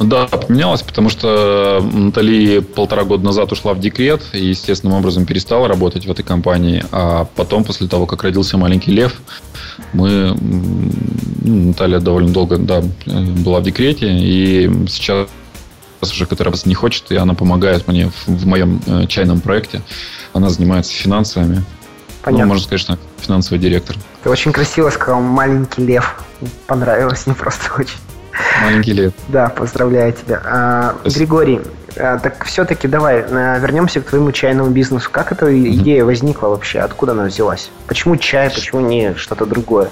[0.00, 5.68] Да, поменялось, потому что Натали полтора года назад ушла в декрет и естественным образом перестала
[5.68, 6.82] работать в этой компании.
[6.90, 9.20] А потом, после того, как родился маленький Лев,
[9.92, 10.34] мы...
[11.42, 15.28] Наталья довольно долго да, была в декрете, и сейчас
[16.02, 19.82] уже который не хочет, и она помогает мне в, в моем э, чайном проекте.
[20.32, 21.64] Она занимается финансами.
[22.20, 22.44] Ну, Понятно.
[22.44, 23.96] Ну, можно сказать, что финансовый директор.
[24.22, 26.22] Ты очень красиво сказал «маленький лев».
[26.66, 27.98] Понравилось мне просто очень.
[28.62, 29.12] Маленький лев.
[29.28, 30.42] Да, поздравляю тебя.
[30.44, 31.60] А, Григорий,
[31.96, 35.08] а, так все-таки давай а, вернемся к твоему чайному бизнесу.
[35.10, 35.70] Как эта mm-hmm.
[35.70, 36.80] идея возникла вообще?
[36.80, 37.70] Откуда она взялась?
[37.86, 39.88] Почему чай, почему не что-то другое?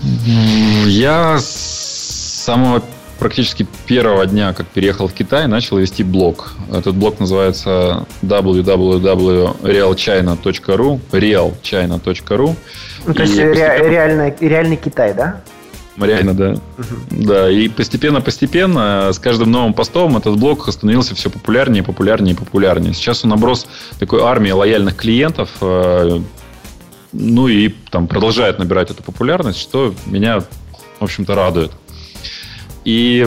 [0.00, 2.82] Я с самого
[3.18, 6.54] практически первого дня, как переехал в Китай, начал вести блог.
[6.72, 12.56] Этот блог называется www.realchina.ru realchina.ru
[13.06, 13.88] ну, То есть ре- постепенно...
[13.88, 15.40] реальный, реальный Китай, да?
[15.96, 16.50] Реально, да.
[16.50, 17.24] Угу.
[17.24, 22.94] Да, и постепенно-постепенно с каждым новым постом этот блог становился все популярнее, популярнее, популярнее.
[22.94, 23.66] Сейчас он наброс
[24.00, 26.20] такой армии лояльных клиентов, э,
[27.12, 31.70] ну и там продолжает набирать эту популярность, что меня, в общем-то, радует.
[32.84, 33.26] И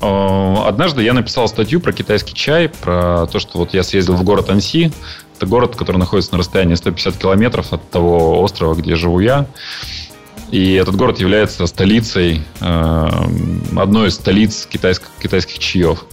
[0.00, 4.22] э, однажды я написал статью про китайский чай, про то, что вот я съездил в
[4.22, 4.92] город Анси.
[5.36, 9.46] Это город, который находится на расстоянии 150 километров от того острова, где живу я.
[10.50, 13.08] И этот город является столицей, э,
[13.76, 16.04] одной из столиц китайских, китайских чаев.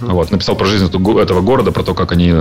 [0.00, 0.12] Uh-huh.
[0.12, 2.34] Вот, написал про жизнь этого города, про то, как они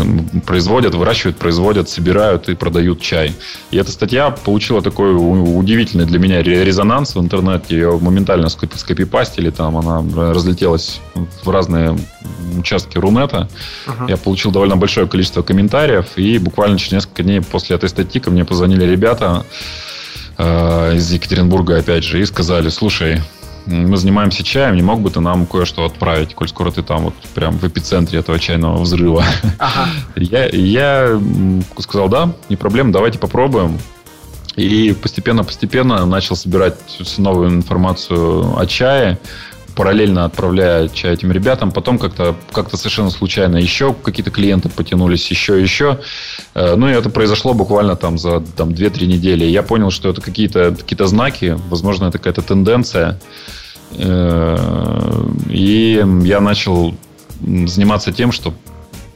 [0.45, 3.35] производят, выращивают, производят, собирают и продают чай.
[3.71, 7.75] И эта статья получила такой удивительный для меня резонанс в интернете.
[7.75, 10.99] Ее моментально скопипастили, там она разлетелась
[11.43, 11.97] в разные
[12.57, 13.49] участки Рунета.
[13.85, 14.09] Uh-huh.
[14.09, 18.31] Я получил довольно большое количество комментариев, и буквально через несколько дней после этой статьи ко
[18.31, 19.45] мне позвонили ребята
[20.37, 23.21] э, из Екатеринбурга, опять же, и сказали, слушай,
[23.67, 27.13] мы занимаемся чаем, не мог бы ты нам кое-что отправить, коль скоро ты там вот
[27.35, 29.23] прям в эпицентре этого чайного взрыва.
[29.59, 29.89] Ага.
[30.15, 31.21] Я, я
[31.79, 33.77] сказал, да, не проблема, давайте попробуем.
[34.55, 36.75] И постепенно-постепенно начал собирать
[37.17, 39.19] новую информацию о чае
[39.77, 41.71] параллельно отправляя чай этим ребятам.
[41.71, 45.99] Потом как-то как совершенно случайно еще какие-то клиенты потянулись, еще, еще.
[46.55, 49.45] Э, ну, и это произошло буквально там за там, 2-3 недели.
[49.45, 53.19] Я понял, что это какие-то какие знаки, возможно, это какая-то тенденция.
[53.91, 54.57] Э,
[55.47, 56.95] и я начал
[57.39, 58.55] заниматься тем, что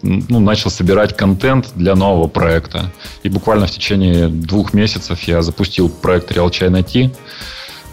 [0.04, 2.91] ну, начал собирать контент для нового проекта.
[3.24, 7.15] И буквально в течение двух месяцев я запустил проект Real China IT.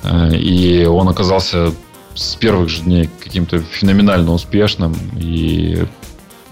[0.02, 1.72] Э, и он оказался
[2.18, 4.94] с первых же дней каким-то феноменально успешным.
[5.18, 5.85] И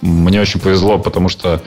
[0.00, 1.60] мне очень повезло, потому что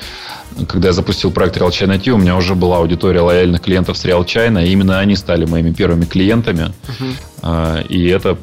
[0.68, 4.06] когда я запустил проект Real China IT, у меня уже была аудитория лояльных клиентов с
[4.06, 6.74] Real China, и именно они стали моими первыми клиентами.
[7.42, 7.88] Uh-huh.
[7.88, 8.38] И это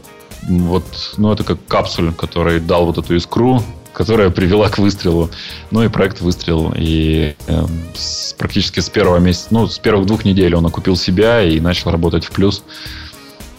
[0.49, 0.85] вот,
[1.16, 5.31] ну, это как капсуль, который дал вот эту искру, которая привела к выстрелу.
[5.71, 6.73] Ну и проект выстрелил.
[6.77, 11.42] И э, с, практически с первого месяца, ну, с первых двух недель он окупил себя
[11.42, 12.62] и начал работать в плюс.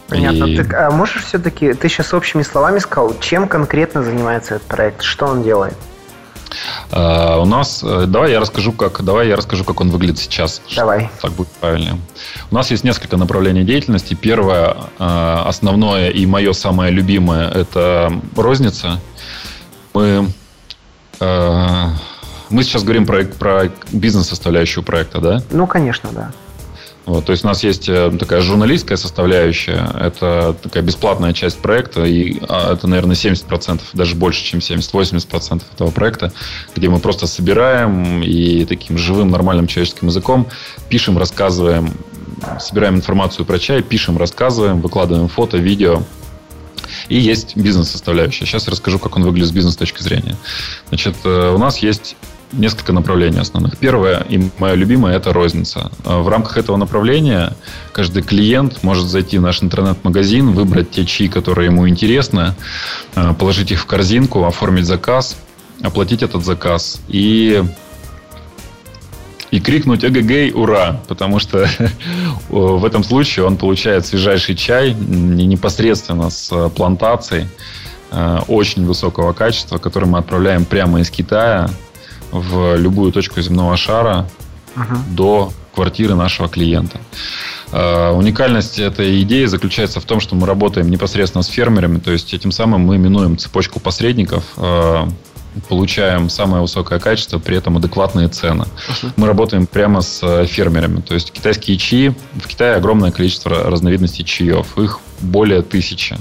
[0.07, 0.45] Понятно.
[0.45, 0.57] И...
[0.57, 5.25] Так, а можешь все-таки, ты сейчас общими словами сказал, чем конкретно занимается этот проект, что
[5.25, 5.75] он делает?
[6.91, 10.61] Uh, у нас, э, давай я расскажу, как, давай я расскажу, как он выглядит сейчас.
[10.75, 11.09] Давай.
[11.21, 11.99] Так будет правильнее.
[12.49, 14.13] У нас есть несколько направлений деятельности.
[14.13, 19.01] Первое, uh, основное и мое самое любимое, это розница.
[19.93, 20.29] Мы,
[21.19, 21.89] uh,
[22.49, 25.43] мы сейчас говорим про, про бизнес-составляющую проекта, да?
[25.51, 26.31] Ну, конечно, да.
[27.07, 32.03] Вот, то есть у нас есть э, такая журналистская составляющая, это такая бесплатная часть проекта,
[32.03, 36.33] и а, это, наверное, 70%, даже больше, чем 70-80% этого проекта,
[36.75, 40.47] где мы просто собираем и таким живым, нормальным человеческим языком
[40.89, 41.93] пишем, рассказываем
[42.59, 46.03] собираем информацию про чай, пишем, рассказываем, выкладываем фото, видео.
[47.07, 48.45] И есть бизнес-составляющая.
[48.45, 50.35] Сейчас я расскажу, как он выглядит с бизнес-точки зрения.
[50.89, 52.17] Значит, э, у нас есть
[52.51, 53.77] несколько направлений основных.
[53.77, 55.91] Первое, и мое любимое, это розница.
[56.05, 57.53] Э, в рамках этого направления
[57.91, 62.55] каждый клиент может зайти в наш интернет-магазин, выбрать те чаи, которые ему интересны,
[63.15, 65.37] э, положить их в корзинку, оформить заказ,
[65.81, 67.63] оплатить этот заказ и
[69.49, 71.69] и крикнуть «Эгэгэй, ура!», потому что
[72.49, 77.47] в этом случае он получает свежайший чай непосредственно с плантацией
[78.11, 81.69] э, очень высокого качества, который мы отправляем прямо из Китая
[82.31, 84.27] в любую точку земного шара
[84.75, 84.97] uh-huh.
[85.09, 86.99] до квартиры нашего клиента.
[87.71, 92.33] Э, уникальность этой идеи заключается в том, что мы работаем непосредственно с фермерами, то есть
[92.33, 95.07] этим самым мы минуем цепочку посредников, э,
[95.67, 98.65] получаем самое высокое качество, при этом адекватные цены.
[98.89, 99.11] Uh-huh.
[99.15, 101.01] Мы работаем прямо с э, фермерами.
[101.01, 104.77] То есть китайские чаи, в Китае огромное количество разновидностей чаев.
[104.77, 106.17] Их более тысячи.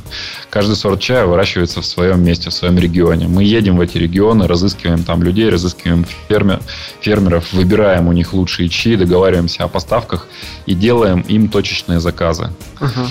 [0.51, 3.29] Каждый сорт чая выращивается в своем месте, в своем регионе.
[3.29, 6.61] Мы едем в эти регионы, разыскиваем там людей, разыскиваем фермер,
[7.01, 10.27] фермеров, выбираем у них лучшие чаи, договариваемся о поставках
[10.65, 12.51] и делаем им точечные заказы.
[12.81, 13.09] Uh-huh.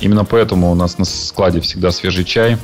[0.00, 2.58] Именно поэтому у нас на складе всегда свежий чай,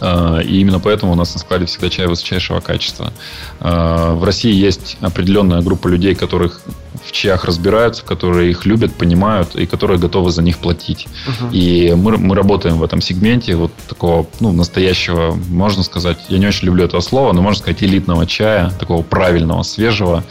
[0.00, 3.12] и именно поэтому у нас на складе всегда чай высочайшего качества.
[3.60, 6.62] А, в России есть определенная группа людей, которых
[7.04, 11.06] в чаях разбираются, которые их любят, понимают и которые готовы за них платить.
[11.26, 11.52] Uh-huh.
[11.52, 16.46] И мы, мы работаем в этом сегменте вот такого ну, настоящего, можно сказать, я не
[16.46, 20.24] очень люблю этого слова, но можно сказать элитного чая, такого правильного, свежего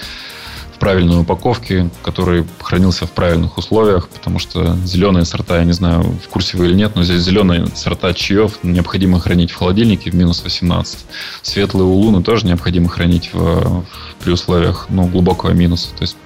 [0.79, 6.29] правильной упаковке, который хранился в правильных условиях, потому что зеленые сорта, я не знаю, в
[6.29, 10.43] курсе вы или нет, но здесь зеленые сорта чаев необходимо хранить в холодильнике в минус
[10.43, 10.99] 18.
[11.41, 13.85] Светлые улуны тоже необходимо хранить в,
[14.23, 15.89] при условиях ну, глубокого минуса.
[15.95, 16.17] То есть...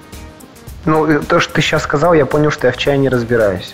[0.86, 3.74] Ну, то, что ты сейчас сказал, я понял, что я в чае не разбираюсь.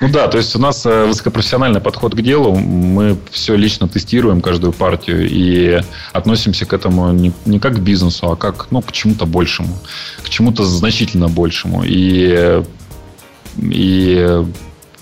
[0.00, 2.54] Ну да, то есть у нас э, высокопрофессиональный подход к делу.
[2.56, 5.82] Мы все лично тестируем каждую партию и
[6.12, 9.76] относимся к этому не, не как к бизнесу, а как ну, к чему-то большему,
[10.22, 11.82] к чему-то значительно большему.
[11.84, 12.62] И,
[13.60, 14.44] и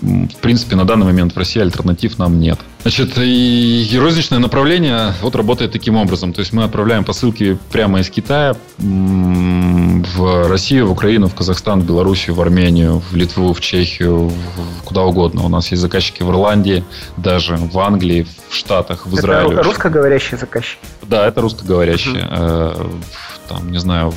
[0.05, 2.59] в принципе, на данный момент в России альтернатив нам нет.
[2.83, 6.33] Значит, и, и розничное направление вот работает таким образом.
[6.35, 11.87] То есть мы отправляем посылки прямо из Китая в Россию, в Украину, в Казахстан, в
[11.87, 15.45] Белоруссию, в Армению, в Литву, в Чехию, в, куда угодно.
[15.45, 16.85] У нас есть заказчики в Ирландии,
[17.17, 19.55] даже в Англии, в Штатах, в Израиле.
[19.55, 20.79] Это русскоговорящие заказчики?
[21.03, 22.29] Да, это русскоговорящие.
[22.31, 23.01] Uh-huh.
[23.49, 24.13] Там, не знаю,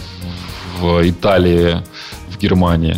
[0.80, 1.82] в Италии,
[2.30, 2.97] в Германии.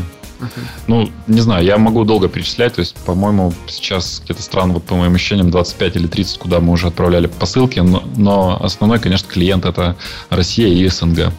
[0.87, 2.75] Ну, не знаю, я могу долго перечислять.
[2.75, 6.73] То есть, по-моему, сейчас где-то стран, вот по моим ощущениям, 25 или 30, куда мы
[6.73, 7.79] уже отправляли посылки.
[7.79, 9.95] Но, но основной, конечно, клиент это
[10.29, 11.31] Россия и СНГ.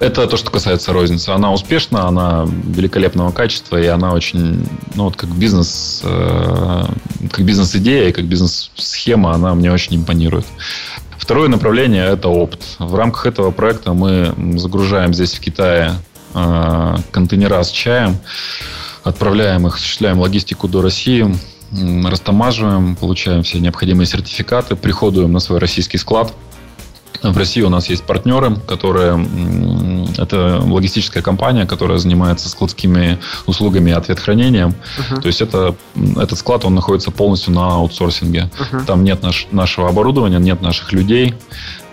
[0.00, 1.30] Это то, что касается розницы.
[1.30, 6.84] Она успешна, она великолепного качества, и она очень, ну вот как бизнес, э,
[7.30, 10.46] как бизнес-идея и как бизнес-схема, она мне очень импонирует.
[11.18, 12.62] Второе направление– это опыт.
[12.78, 15.92] В рамках этого проекта мы загружаем здесь в Китае
[16.32, 18.18] контейнера с чаем,
[19.04, 21.34] отправляем их, осуществляем логистику до России,
[22.04, 26.32] растамаживаем, получаем все необходимые сертификаты, приходуем на свой российский склад.
[27.22, 29.24] В России у нас есть партнеры, которые...
[30.18, 34.74] Это логистическая компания, которая занимается складскими услугами и ответхранением.
[34.98, 35.20] Uh-huh.
[35.20, 35.76] То есть это,
[36.16, 38.50] этот склад, он находится полностью на аутсорсинге.
[38.58, 38.84] Uh-huh.
[38.84, 41.34] Там нет наш, нашего оборудования, нет наших людей.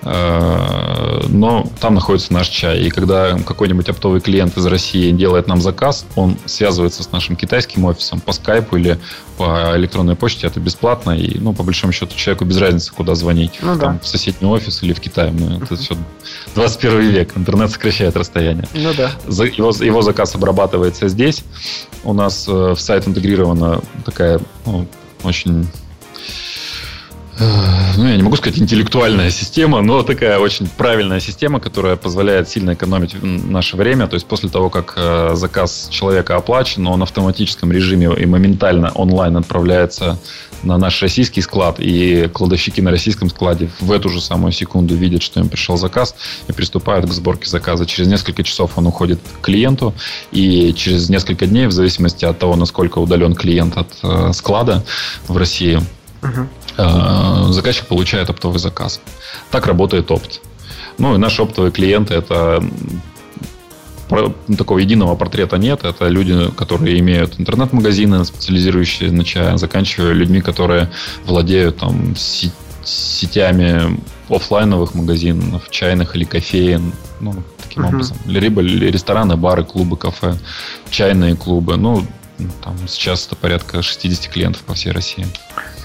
[0.04, 2.82] Э, но там находится наш чай.
[2.82, 7.86] И когда какой-нибудь оптовый клиент из России делает нам заказ, он связывается с нашим китайским
[7.86, 9.00] офисом по скайпу или
[9.38, 10.48] по электронной почте.
[10.48, 11.12] Это бесплатно.
[11.12, 13.60] И, ну, по большому счету, человеку без разницы, куда звонить.
[13.62, 14.00] Ну, там, да.
[14.02, 15.32] В соседний офис или в Китай.
[15.32, 15.96] Мы, это все
[16.56, 17.38] 21 век.
[17.38, 18.68] Интернет сокращает расстояние.
[18.74, 19.12] Ну, да.
[19.28, 21.44] Его, его заказ обрабатывается здесь.
[22.04, 24.88] У нас э, в сайт интегрирована такая ну,
[25.24, 25.68] очень
[27.40, 32.74] ну, я не могу сказать интеллектуальная система, но такая очень правильная система, которая позволяет сильно
[32.74, 34.08] экономить наше время.
[34.08, 38.92] То есть после того, как э, заказ человека оплачен, он в автоматическом режиме и моментально
[38.92, 40.20] онлайн отправляется
[40.64, 45.24] на наш российский склад, и кладовщики на российском складе в эту же самую секунду видят,
[45.24, 46.16] что им пришел заказ,
[46.50, 47.86] и приступают к сборке заказа.
[47.86, 49.94] Через несколько часов он уходит к клиенту,
[50.34, 54.84] и через несколько дней, в зависимости от того, насколько удален клиент от э, склада
[55.30, 55.80] в России,
[56.22, 56.46] Э,
[57.52, 59.02] заказчик получает оптовый заказ.
[59.52, 60.42] Так работает опт.
[60.98, 62.64] Ну и наши оптовые клиенты это
[64.58, 65.84] такого единого портрета нет.
[65.84, 70.90] Это люди, которые имеют интернет-магазины, специализирующие на чае, заканчивая людьми, которые
[71.26, 72.16] владеют там
[72.84, 77.90] сетями офлайновых магазинов, чайных или кофеин, ну, таким uh-huh.
[77.90, 78.18] образом.
[78.26, 80.38] Либо рестораны, бары, клубы, кафе,
[80.90, 81.78] чайные клубы.
[81.78, 82.06] Ну,
[82.64, 85.26] там сейчас это порядка 60 клиентов по всей России.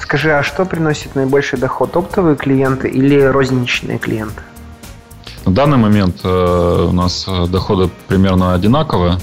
[0.05, 1.97] Скажи, а что приносит наибольший доход?
[1.97, 4.43] Оптовые клиенты или розничные клиенты?
[5.47, 9.19] На данный момент э, у нас э, доходы примерно одинаковые,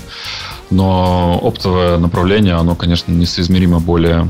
[0.72, 4.28] но оптовое направление, оно, конечно, несоизмеримо более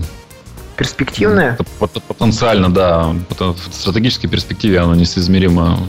[0.75, 1.57] перспективное?
[1.79, 3.15] Потенциально, да.
[3.39, 5.79] В стратегической перспективе оно несоизмеримо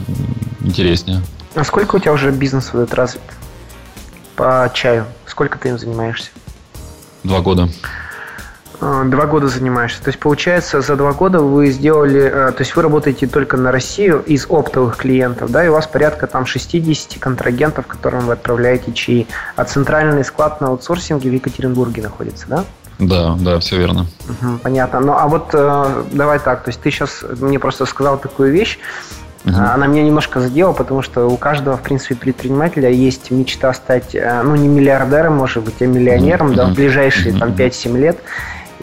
[0.61, 1.21] интереснее.
[1.55, 3.21] А сколько у тебя уже бизнес в этот развит?
[4.37, 5.07] По чаю?
[5.25, 6.29] Сколько ты им занимаешься?
[7.23, 7.67] Два года.
[8.85, 10.03] А, два года занимаешься.
[10.03, 12.21] То есть, получается, за два года вы сделали...
[12.21, 15.87] А, то есть, вы работаете только на Россию из оптовых клиентов, да, и у вас
[15.87, 19.25] порядка там 60 контрагентов, которым вы отправляете чаи.
[19.55, 22.65] А центральный склад на аутсорсинге в Екатеринбурге находится, да?
[22.99, 24.05] Да, да, все верно.
[24.27, 24.99] Угу, понятно.
[24.99, 28.79] Ну, а вот э, давай так, то есть ты сейчас мне просто сказал такую вещь,
[29.45, 29.57] Угу.
[29.57, 34.41] Она меня немножко задела, потому что у каждого, в принципе, предпринимателя есть мечта стать, э,
[34.41, 36.55] ну, не миллиардером, может быть, а миллионером, угу.
[36.55, 37.39] да, в ближайшие угу.
[37.39, 38.17] там 5-7 лет.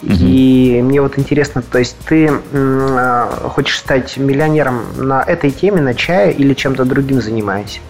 [0.02, 0.14] Угу.
[0.18, 5.94] И мне вот интересно, то есть ты э, хочешь стать миллионером на этой теме, на
[5.94, 7.80] чае или чем-то другим занимаешься?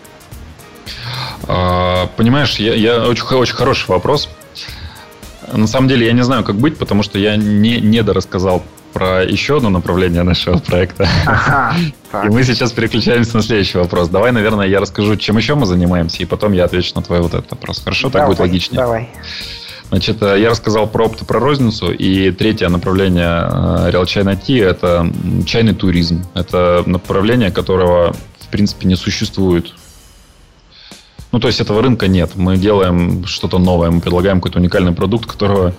[1.47, 4.29] А, понимаешь, я, я очень, очень хороший вопрос.
[5.53, 9.23] На самом деле я не знаю, как быть, потому что я не, не дорассказал про
[9.23, 11.09] еще одно направление нашего проекта.
[11.27, 11.75] Ага,
[12.25, 14.09] и мы сейчас переключаемся на следующий вопрос.
[14.09, 17.35] Давай, наверное, я расскажу, чем еще мы занимаемся, и потом я отвечу на твой вот
[17.35, 17.83] этот вопрос.
[17.83, 18.81] Хорошо, давай, так будет логичнее.
[18.81, 19.09] Давай.
[19.91, 24.65] Значит, э, я рассказал про опыт, про розницу, и третье направление э, Real China Tea–
[24.71, 25.13] это
[25.47, 26.25] чайный туризм.
[26.35, 29.75] Это направление, которого, в принципе, не существует
[31.33, 32.33] ну, то есть этого рынка нет.
[32.35, 35.75] Мы делаем что-то новое, мы предлагаем какой-то уникальный продукт, которого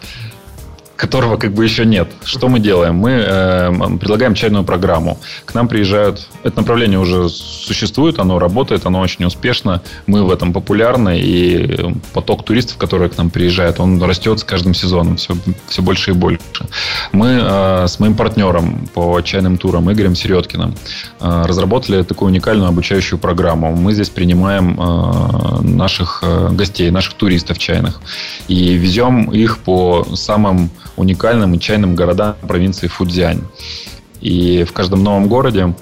[1.01, 2.11] которого как бы еще нет.
[2.23, 2.95] Что мы делаем?
[2.95, 5.17] Мы э, предлагаем чайную программу.
[5.45, 6.27] К нам приезжают...
[6.43, 9.81] Это направление уже существует, оно работает, оно очень успешно.
[10.05, 14.75] Мы в этом популярны, и поток туристов, которые к нам приезжают, он растет с каждым
[14.75, 15.35] сезоном все,
[15.67, 16.39] все больше и больше.
[17.13, 20.75] Мы э, с моим партнером по чайным турам Игорем Середкиным
[21.19, 23.75] э, разработали такую уникальную обучающую программу.
[23.75, 27.99] Мы здесь принимаем э, наших э, гостей, наших туристов чайных,
[28.47, 30.69] и везем их по самым
[31.01, 33.41] уникальным и чайным городам провинции Фудзянь.
[34.21, 35.73] И в каждом новом городе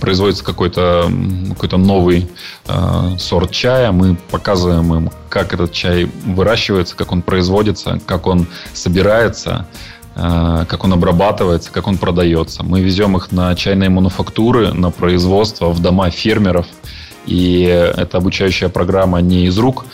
[0.00, 1.10] производится какой-то
[1.58, 2.28] какой новый
[2.68, 8.46] э, сорт чая, мы показываем им, как этот чай выращивается, как он производится, как он
[8.72, 9.66] собирается,
[10.14, 12.62] э, как он обрабатывается, как он продается.
[12.62, 16.66] Мы везем их на чайные мануфактуры, на производство, в дома фермеров.
[17.26, 19.84] И эта обучающая программа не из рук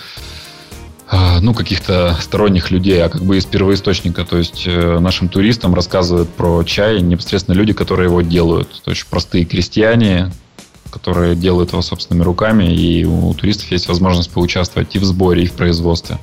[1.40, 4.24] ну, каких-то сторонних людей, а как бы из первоисточника.
[4.24, 8.82] То есть э, нашим туристам рассказывают про чай непосредственно люди, которые его делают.
[8.84, 10.32] То есть простые крестьяне,
[10.90, 15.46] которые делают его собственными руками, и у туристов есть возможность поучаствовать и в сборе, и
[15.46, 16.18] в производстве.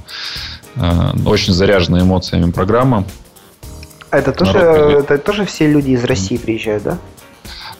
[0.75, 3.05] А, очень заряженная эмоциями программа.
[4.11, 6.97] Это тоже, это тоже все люди из России приезжают, да?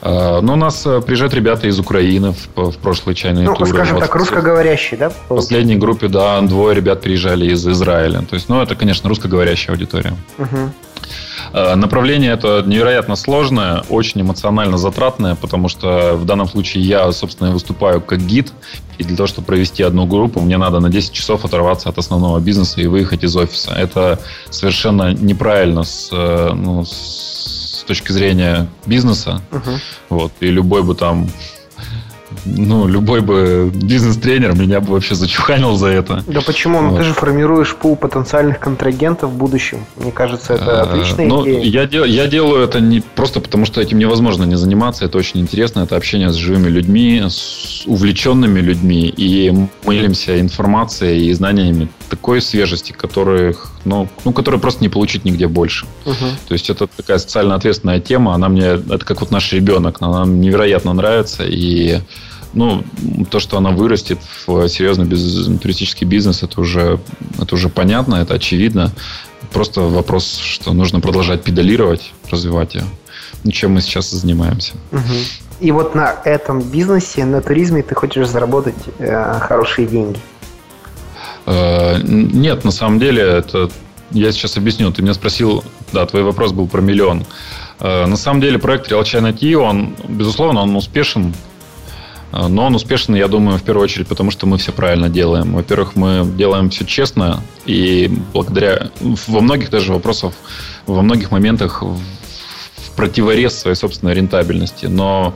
[0.05, 3.69] А, ну, у нас э, приезжают ребята из Украины в, в прошлые чайные ну, туры.
[3.69, 5.09] Ну, скажем вот так, русскоговорящие, да?
[5.09, 8.19] В последней группе, да, двое ребят приезжали из Израиля.
[8.29, 10.13] То есть, ну, это, конечно, русскоговорящая аудитория.
[10.37, 10.73] Угу.
[11.75, 18.01] Направление это невероятно сложное, очень эмоционально затратное, потому что в данном случае я, собственно, выступаю
[18.01, 18.51] как гид,
[18.97, 22.39] и для того, чтобы провести одну группу, мне надо на 10 часов оторваться от основного
[22.39, 23.71] бизнеса и выехать из офиса.
[23.71, 29.41] Это совершенно неправильно с, э, ну, с с точки зрения бизнеса.
[29.51, 29.77] Uh-huh.
[30.09, 31.29] Вот, и любой бы там
[32.45, 36.23] ну, любой бы бизнес-тренер меня бы вообще зачуханил за это.
[36.27, 36.81] Да почему?
[36.81, 36.99] Ну, вот.
[36.99, 39.85] ты же формируешь пул потенциальных контрагентов в будущем.
[39.95, 41.61] Мне кажется, это а, отличная ну, идея.
[41.61, 45.05] Я, дел, я делаю это не просто потому, что этим невозможно не заниматься.
[45.05, 45.81] Это очень интересно.
[45.81, 49.13] Это общение с живыми людьми, с увлеченными людьми.
[49.15, 49.51] И
[49.85, 55.47] мы делимся информацией и знаниями такой свежести, которых, ну, ну, которые просто не получить нигде
[55.47, 55.85] больше.
[56.05, 56.25] Угу.
[56.47, 58.33] То есть это такая социально ответственная тема.
[58.35, 59.97] Она мне, это как вот наш ребенок.
[59.99, 61.43] Она нам невероятно нравится.
[61.45, 62.01] И
[62.53, 62.83] ну,
[63.29, 66.99] то, что она вырастет в серьезный без, туристический бизнес, это уже,
[67.39, 68.91] это уже понятно, это очевидно.
[69.51, 72.83] Просто вопрос, что нужно продолжать педалировать, развивать ее.
[73.43, 74.73] Ну, чем мы сейчас занимаемся.
[74.91, 75.01] Угу.
[75.59, 80.19] И вот на этом бизнесе, на туризме ты хочешь заработать э, хорошие деньги?
[81.45, 83.69] Э, нет, на самом деле, это
[84.11, 84.91] я сейчас объясню.
[84.91, 87.25] Ты меня спросил, да, твой вопрос был про миллион.
[87.79, 91.33] Э, на самом деле проект Real China Tea, он, безусловно, он успешен
[92.33, 95.53] но он успешный, я думаю, в первую очередь, потому что мы все правильно делаем.
[95.53, 100.33] Во-первых, мы делаем все честно, и благодаря во многих даже вопросах,
[100.87, 101.99] во многих моментах в
[102.95, 104.85] противорез своей собственной рентабельности.
[104.85, 105.33] Но,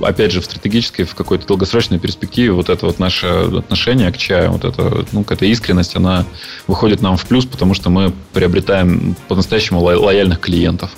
[0.00, 4.52] опять же, в стратегической, в какой-то долгосрочной перспективе вот это вот наше отношение к чаю,
[4.52, 6.24] вот это, ну, какая-то искренность, она
[6.66, 10.90] выходит нам в плюс, потому что мы приобретаем по-настоящему лояльных клиентов.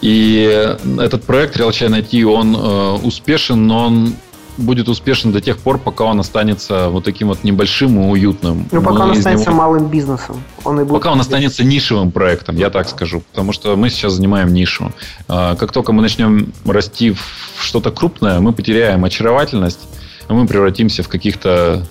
[0.00, 0.66] И
[0.98, 4.14] этот проект Real Chai IT, он э, успешен, но он
[4.56, 8.68] будет успешен до тех пор, пока он останется вот таким вот небольшим и уютным.
[8.70, 9.58] Ну, пока мы он останется него...
[9.58, 10.42] малым бизнесом.
[10.64, 13.22] Он и будет пока он останется нишевым проектом, я так скажу.
[13.30, 14.92] Потому что мы сейчас занимаем нишу.
[15.28, 19.80] А, как только мы начнем расти в что-то крупное, мы потеряем очаровательность,
[20.28, 21.86] и мы превратимся в каких-то,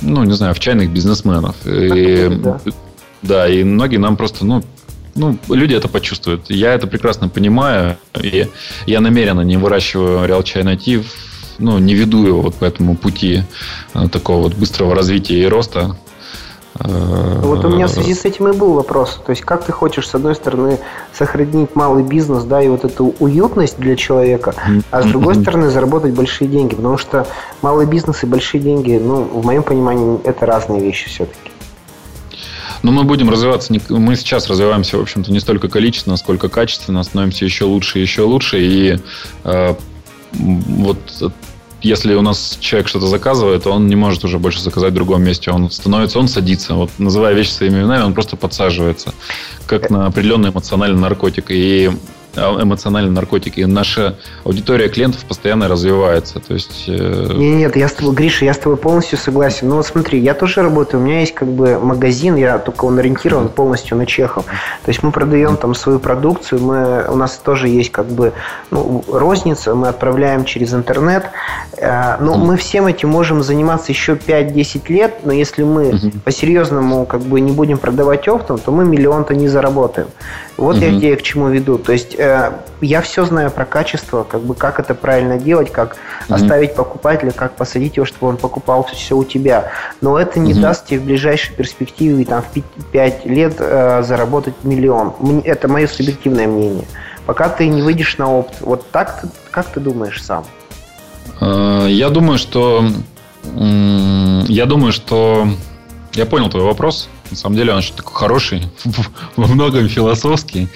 [0.00, 1.56] ну, не знаю, в чайных бизнесменов.
[1.66, 2.60] И, да.
[3.22, 4.62] да, и многие нам просто, ну,
[5.14, 6.50] ну, люди это почувствуют.
[6.50, 7.98] Я это прекрасно понимаю.
[8.20, 8.48] И
[8.86, 11.06] я намеренно не выращиваю Real Chai Native
[11.58, 13.42] ну, не веду его вот по этому пути
[13.94, 15.96] э, такого вот быстрого развития и роста.
[16.80, 19.20] Э, вот у меня в связи с этим и был вопрос.
[19.24, 20.78] То есть, как ты хочешь, с одной стороны,
[21.12, 24.54] сохранить малый бизнес, да, и вот эту уютность для человека,
[24.90, 26.74] а с другой стороны, заработать большие деньги.
[26.74, 27.26] Потому что
[27.62, 31.50] малый бизнес и большие деньги, ну, в моем понимании, это разные вещи все-таки.
[32.82, 37.46] Но мы будем развиваться, мы сейчас развиваемся, в общем-то, не столько количественно, сколько качественно, становимся
[37.46, 38.58] еще лучше и еще лучше.
[38.60, 38.98] И
[40.34, 41.32] вот
[41.84, 45.50] если у нас человек что-то заказывает, он не может уже больше заказать в другом месте.
[45.50, 46.74] Он становится, он садится.
[46.74, 49.12] Вот называя вещи своими именами, он просто подсаживается.
[49.66, 51.46] Как на определенный эмоциональный наркотик.
[51.50, 51.90] И
[52.36, 53.60] эмоциональные наркотики.
[53.62, 56.40] Наша аудитория клиентов постоянно развивается.
[56.40, 56.84] То есть...
[56.88, 57.32] Э...
[57.34, 59.68] Нет, нет, я с тобой, Гриша, я с тобой полностью согласен.
[59.68, 62.98] Но вот смотри, я тоже работаю, у меня есть как бы магазин, я только он
[62.98, 64.44] ориентирован полностью на чехов.
[64.44, 68.32] То есть мы продаем там свою продукцию, мы, у нас тоже есть как бы
[68.70, 71.24] ну, розница, мы отправляем через интернет.
[71.76, 77.22] Э, но мы всем этим можем заниматься еще 5-10 лет, но если мы по-серьезному как
[77.22, 80.08] бы не будем продавать оптом, то мы миллион-то не заработаем.
[80.56, 80.84] Вот угу.
[80.84, 81.78] я тебе к чему веду.
[81.78, 85.96] То есть э, я все знаю про качество, как бы как это правильно делать, как
[86.28, 86.34] угу.
[86.34, 89.72] оставить покупателя, как посадить его, чтобы он покупал все у тебя.
[90.00, 90.60] Но это не угу.
[90.60, 95.14] даст тебе в ближайшей перспективе там, в 5 лет э, заработать миллион.
[95.44, 96.84] Это мое субъективное мнение.
[97.26, 98.60] Пока ты не выйдешь на опт.
[98.60, 100.44] Вот так ты, как ты думаешь сам?
[101.40, 102.84] Э, я думаю, что
[104.46, 105.46] я думаю, что
[106.14, 107.08] я понял твой вопрос.
[107.30, 108.68] На самом деле он очень такой хороший,
[109.36, 110.68] во многом философский.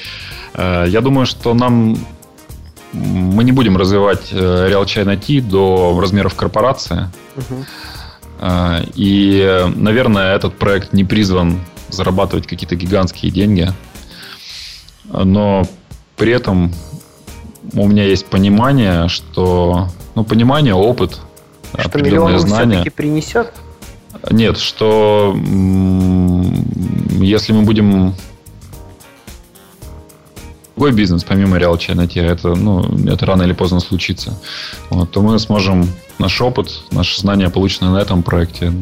[0.54, 1.96] Э, я думаю, что нам
[2.92, 7.10] мы не будем развивать э, Real China Tea до размеров корпорации.
[7.36, 7.64] Угу.
[8.94, 13.72] И, наверное, этот проект не призван зарабатывать какие-то гигантские деньги.
[15.12, 15.66] Но
[16.16, 16.72] при этом
[17.74, 19.88] у меня есть понимание, что...
[20.14, 21.20] Ну, понимание, опыт,
[21.72, 22.76] что определенные знания.
[22.76, 23.52] все-таки принесет?
[24.30, 25.36] Нет, что
[27.20, 28.14] если мы будем
[30.78, 34.38] другой бизнес, помимо Real China это, ну, это рано или поздно случится,
[34.90, 35.88] вот, то мы сможем
[36.20, 38.72] наш опыт, наши знания, полученные на этом проекте,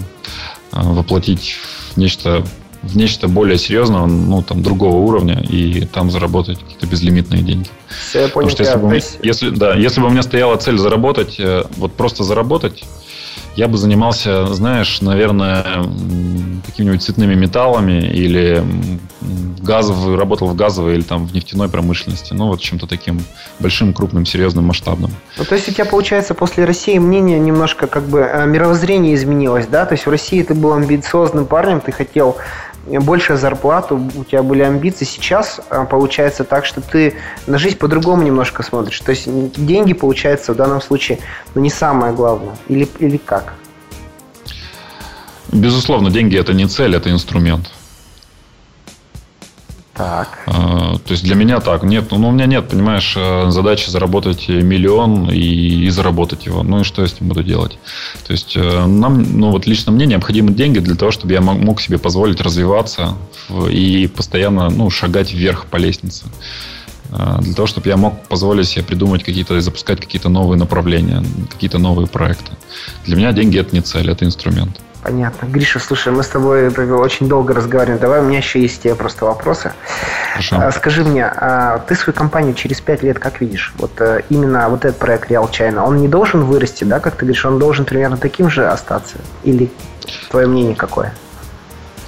[0.73, 1.57] а, воплотить
[1.95, 2.45] в нечто,
[2.83, 7.69] в нечто более серьезного, ну, там, другого уровня, и там заработать какие-то безлимитные деньги.
[7.89, 8.51] Все, я понял.
[8.51, 11.95] Потому что если, бы, если, да, если бы у меня стояла цель заработать, э, вот
[11.95, 12.85] просто заработать,
[13.57, 15.83] я бы занимался, знаешь, наверное,
[16.67, 18.63] какими-нибудь цветными металлами или
[19.63, 22.33] газовый, работал в газовой или там в нефтяной промышленности.
[22.33, 23.21] Ну, вот чем-то таким
[23.59, 25.11] большим, крупным, серьезным, масштабным.
[25.37, 29.67] Ну, то есть у тебя, получается, после России мнение немножко как бы э, мировоззрение изменилось,
[29.67, 29.87] да?
[29.87, 32.37] То есть в России ты был амбициозным парнем, ты хотел
[32.87, 35.05] большая зарплату, у тебя были амбиции.
[35.05, 37.15] Сейчас а, получается так, что ты
[37.47, 39.01] на жизнь по-другому немножко смотришь.
[39.01, 41.19] То есть деньги, получается, в данном случае,
[41.55, 42.57] ну, не самое главное.
[42.69, 43.55] Или, или как?
[45.53, 47.71] Безусловно, деньги это не цель, это инструмент.
[49.97, 50.41] Так.
[50.47, 51.83] А, то есть для меня так.
[51.83, 56.63] Нет, ну у меня нет, понимаешь, э, задачи заработать миллион и, и заработать его.
[56.63, 57.79] Ну и что я с ним буду делать?
[58.27, 61.81] То есть э, нам, ну вот лично мне необходимы деньги для того, чтобы я мог
[61.81, 63.15] себе позволить развиваться
[63.71, 66.27] и постоянно ну, шагать вверх по лестнице.
[67.11, 71.79] А, для того, чтобы я мог позволить себе придумать какие-то, запускать какие-то новые направления, какие-то
[71.79, 72.53] новые проекты.
[73.07, 74.81] Для меня деньги это не цель, это инструмент.
[75.07, 75.47] Понятно.
[75.47, 78.01] Гриша, слушай, мы с тобой очень долго разговариваем.
[78.01, 79.73] Давай, у меня еще есть тебе просто вопросы.
[80.33, 80.57] Хорошо.
[80.59, 83.73] А, скажи мне, а ты свою компанию через пять лет как видишь?
[83.79, 87.21] Вот э, именно вот этот проект Real China, он не должен вырасти, да, как ты
[87.21, 89.19] говоришь, он должен примерно таким же остаться?
[89.45, 89.71] Или
[90.29, 91.15] твое мнение какое?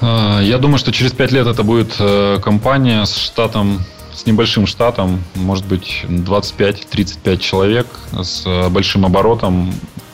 [0.00, 3.78] А, я думаю, что через пять лет это будет э, компания с штатом
[4.12, 7.86] с небольшим штатом, может быть, 25-35 человек,
[8.20, 9.72] с э, большим оборотом,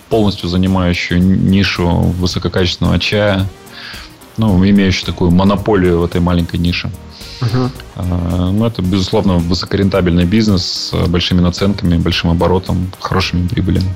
[0.09, 3.47] полностью занимающую нишу высококачественного чая.
[4.37, 6.91] ну, имеющий такую монополию в этой маленькой нише.
[7.41, 8.05] Угу.
[8.53, 13.95] Ну, это, безусловно, высокорентабельный бизнес с большими наценками, большим оборотом, хорошими прибылями.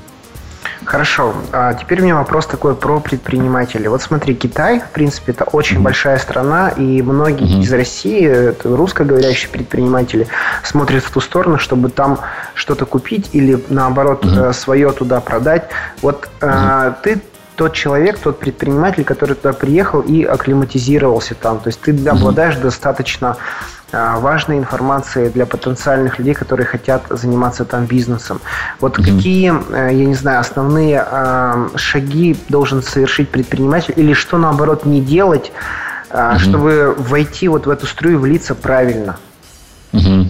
[0.89, 1.35] Хорошо.
[1.51, 3.87] А теперь у меня вопрос такой про предпринимателей.
[3.89, 5.81] Вот смотри, Китай, в принципе, это очень mm-hmm.
[5.81, 7.61] большая страна, и многие mm-hmm.
[7.61, 10.25] из России, это русскоговорящие предприниматели,
[10.63, 12.21] смотрят в ту сторону, чтобы там
[12.55, 14.51] что-то купить или, наоборот, mm-hmm.
[14.53, 15.69] свое туда продать.
[16.01, 16.49] Вот mm-hmm.
[16.49, 17.21] а, ты
[17.59, 21.59] тот человек, тот предприниматель, который туда приехал и акклиматизировался там.
[21.59, 22.61] То есть ты обладаешь mm-hmm.
[22.61, 23.35] достаточно
[23.91, 28.39] а, важной информацией для потенциальных людей, которые хотят заниматься там бизнесом.
[28.79, 29.03] Вот mm-hmm.
[29.03, 35.01] какие, э, я не знаю, основные э, шаги должен совершить предприниматель или что наоборот не
[35.01, 35.51] делать,
[36.11, 36.39] mm-hmm.
[36.39, 39.17] чтобы войти вот в эту струю, влиться правильно?
[39.91, 40.27] Mm-hmm.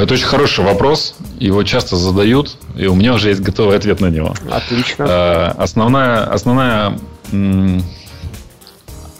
[0.00, 1.14] Это очень хороший вопрос.
[1.38, 4.34] Его часто задают, и у меня уже есть готовый ответ на него.
[4.50, 5.50] Отлично.
[5.52, 6.98] Основная, основная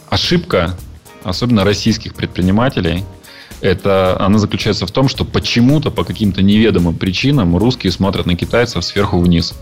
[0.09, 0.75] ошибка
[1.23, 3.03] особенно российских предпринимателей,
[3.61, 8.85] это она заключается в том, что почему-то по каким-то неведомым причинам русские смотрят на китайцев
[8.85, 9.53] сверху вниз.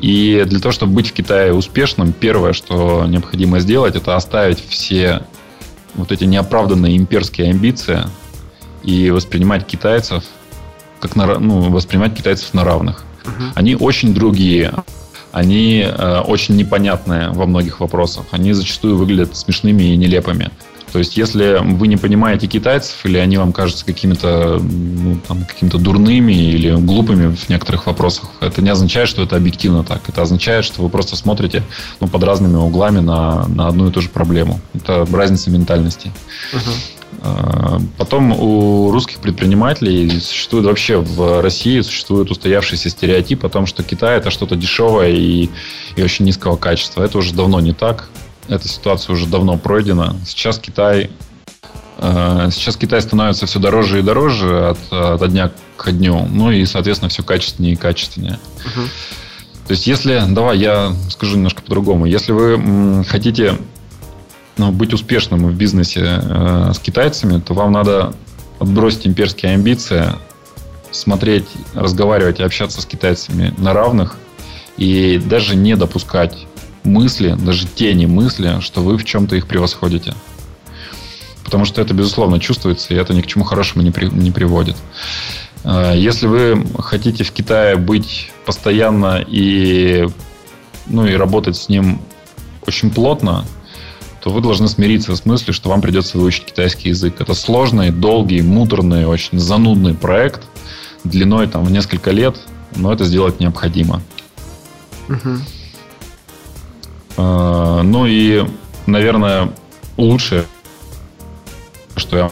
[0.00, 5.22] И для того, чтобы быть в Китае успешным, первое, что необходимо сделать, это оставить все
[5.94, 8.04] вот эти неоправданные имперские амбиции
[8.82, 10.24] и воспринимать китайцев
[11.00, 13.04] как на, ну, воспринимать китайцев на равных.
[13.24, 13.52] Uh-huh.
[13.54, 14.74] Они очень другие
[15.32, 18.24] они э, очень непонятные во многих вопросах.
[18.32, 20.50] Они зачастую выглядят смешными и нелепыми.
[20.92, 25.78] То есть, если вы не понимаете китайцев, или они вам кажутся какими-то ну, там, какими-то
[25.78, 30.08] дурными или глупыми в некоторых вопросах, это не означает, что это объективно так.
[30.08, 31.62] Это означает, что вы просто смотрите
[32.00, 34.60] ну, под разными углами на, на одну и ту же проблему.
[34.74, 36.10] Это разница ментальности.
[36.52, 36.99] Uh-huh.
[37.98, 44.16] Потом у русских предпринимателей существует вообще в России существует устоявшийся стереотип о том, что Китай
[44.16, 45.50] это что-то дешевое и,
[45.96, 47.02] и очень низкого качества.
[47.02, 48.08] Это уже давно не так
[48.50, 50.16] эта ситуация уже давно пройдена.
[50.26, 51.10] Сейчас Китай
[51.98, 56.26] э, Сейчас Китай становится все дороже и дороже от, от дня к дню.
[56.30, 58.38] Ну и, соответственно, все качественнее и качественнее.
[58.66, 58.86] Угу.
[59.68, 62.06] То есть, если, давай я скажу немножко по-другому.
[62.06, 63.56] Если вы хотите
[64.56, 68.12] быть успешным в бизнесе э, с китайцами, то вам надо
[68.58, 70.06] отбросить имперские амбиции,
[70.90, 74.16] смотреть, разговаривать и общаться с китайцами на равных
[74.76, 76.46] и даже не допускать
[76.84, 80.14] мысли, даже тени мысли, что вы в чем-то их превосходите.
[81.44, 84.76] Потому что это, безусловно, чувствуется, и это ни к чему хорошему не, при, не приводит.
[85.64, 90.08] А, если вы хотите в Китае быть постоянно и,
[90.86, 92.00] ну, и работать с ним
[92.66, 93.44] очень плотно,
[94.20, 97.20] то вы должны смириться с мыслью, что вам придется выучить китайский язык.
[97.20, 100.42] Это сложный, долгий, муторный, очень занудный проект
[101.04, 102.36] длиной там, в несколько лет,
[102.76, 104.02] но это сделать необходимо.
[105.08, 105.36] Угу.
[107.16, 108.46] А, ну и,
[108.86, 109.52] наверное,
[109.96, 110.44] лучшее,
[111.96, 112.30] что я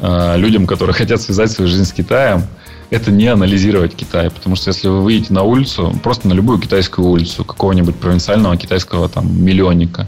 [0.00, 2.44] а, людям, которые хотят связать свою жизнь с Китаем,
[2.90, 4.30] это не анализировать Китай.
[4.30, 9.08] Потому что если вы выйдете на улицу, просто на любую китайскую улицу, какого-нибудь провинциального китайского
[9.08, 10.06] там миллионника,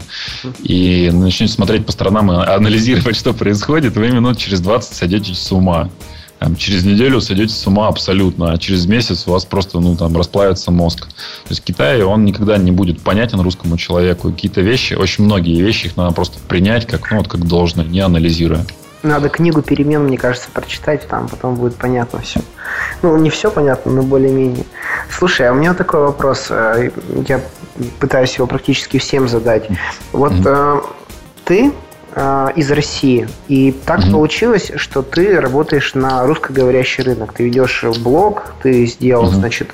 [0.61, 5.51] и начнете смотреть по сторонам и анализировать, что происходит, вы минут через 20 сойдете с
[5.51, 5.89] ума
[6.43, 10.17] там, через неделю сойдете с ума абсолютно, а через месяц у вас просто ну, там,
[10.17, 11.07] расплавится мозг.
[11.07, 14.29] То есть Китай, он никогда не будет понятен русскому человеку.
[14.29, 18.01] Какие-то вещи, очень многие вещи, их надо просто принять как, ну, вот, как должно, не
[18.01, 18.65] анализируя.
[19.03, 22.39] Надо книгу перемен, мне кажется, прочитать, там потом будет понятно все.
[23.01, 24.65] Ну, не все понятно, но более-менее.
[25.09, 26.47] Слушай, а у меня такой вопрос.
[26.49, 26.89] Э,
[27.27, 27.41] я
[27.99, 29.67] пытаюсь его практически всем задать.
[30.13, 30.85] Вот mm-hmm.
[31.43, 31.73] ты
[32.15, 33.27] Э, из России.
[33.47, 34.11] И так mm-hmm.
[34.11, 37.33] получилось, что ты работаешь на русскоговорящий рынок.
[37.33, 39.35] Ты ведешь блог, ты сделал, mm-hmm.
[39.35, 39.69] значит,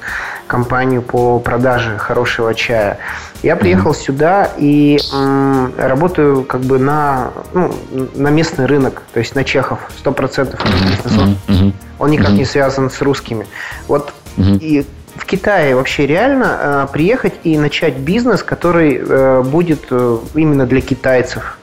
[0.47, 2.99] компанию по продаже хорошего чая.
[3.43, 4.05] Я приехал mm-hmm.
[4.05, 7.75] сюда и м, работаю как бы на, ну,
[8.15, 11.35] на местный рынок, то есть на чехов, 100% mm-hmm.
[11.47, 11.73] Mm-hmm.
[11.99, 12.37] Он никак mm-hmm.
[12.37, 13.47] не связан с русскими.
[13.89, 14.59] Вот mm-hmm.
[14.59, 14.85] и
[15.15, 20.79] в Китае вообще реально э, приехать и начать бизнес, который э, будет э, именно для
[20.79, 21.57] китайцев.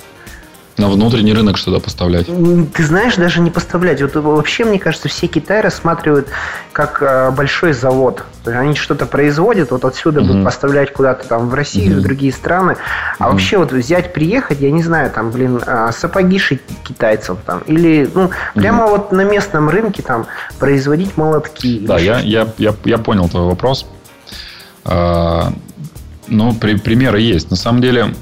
[0.79, 2.27] На внутренний рынок что-то поставлять?
[2.27, 4.03] Ты знаешь, даже не поставлять.
[4.03, 6.29] Вот вообще, мне кажется, все Китай рассматривают
[6.73, 8.25] как э, большой завод.
[8.45, 10.29] То есть они что-то производят, вот отсюда угу.
[10.29, 12.01] будут поставлять куда-то там в Россию, угу.
[12.01, 12.77] в другие страны.
[13.19, 13.33] А угу.
[13.33, 17.61] вообще вот взять, приехать, я не знаю, там, блин, э, сапоги шить китайцев там.
[17.61, 18.93] Или, ну, прямо угу.
[18.93, 20.27] вот на местном рынке там
[20.59, 21.79] производить молотки.
[21.87, 23.87] Да, я, я, я, я понял твой вопрос.
[24.85, 25.53] А,
[26.29, 27.51] ну, при, примеры есть.
[27.51, 28.15] На самом деле,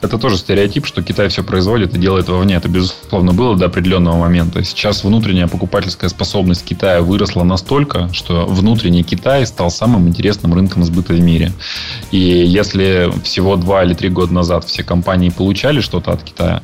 [0.00, 2.54] это тоже стереотип, что Китай все производит и делает вовне.
[2.54, 4.64] Это, безусловно, было до определенного момента.
[4.64, 11.12] Сейчас внутренняя покупательская способность Китая выросла настолько, что внутренний Китай стал самым интересным рынком сбыта
[11.12, 11.52] в мире.
[12.10, 16.62] И если всего два или три года назад все компании получали что-то от Китая,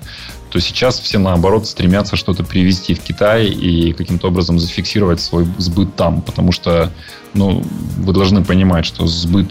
[0.50, 5.94] то сейчас все, наоборот, стремятся что-то привезти в Китай и каким-то образом зафиксировать свой сбыт
[5.96, 6.22] там.
[6.22, 6.90] Потому что,
[7.34, 7.62] ну,
[7.98, 9.50] вы должны понимать, что сбыт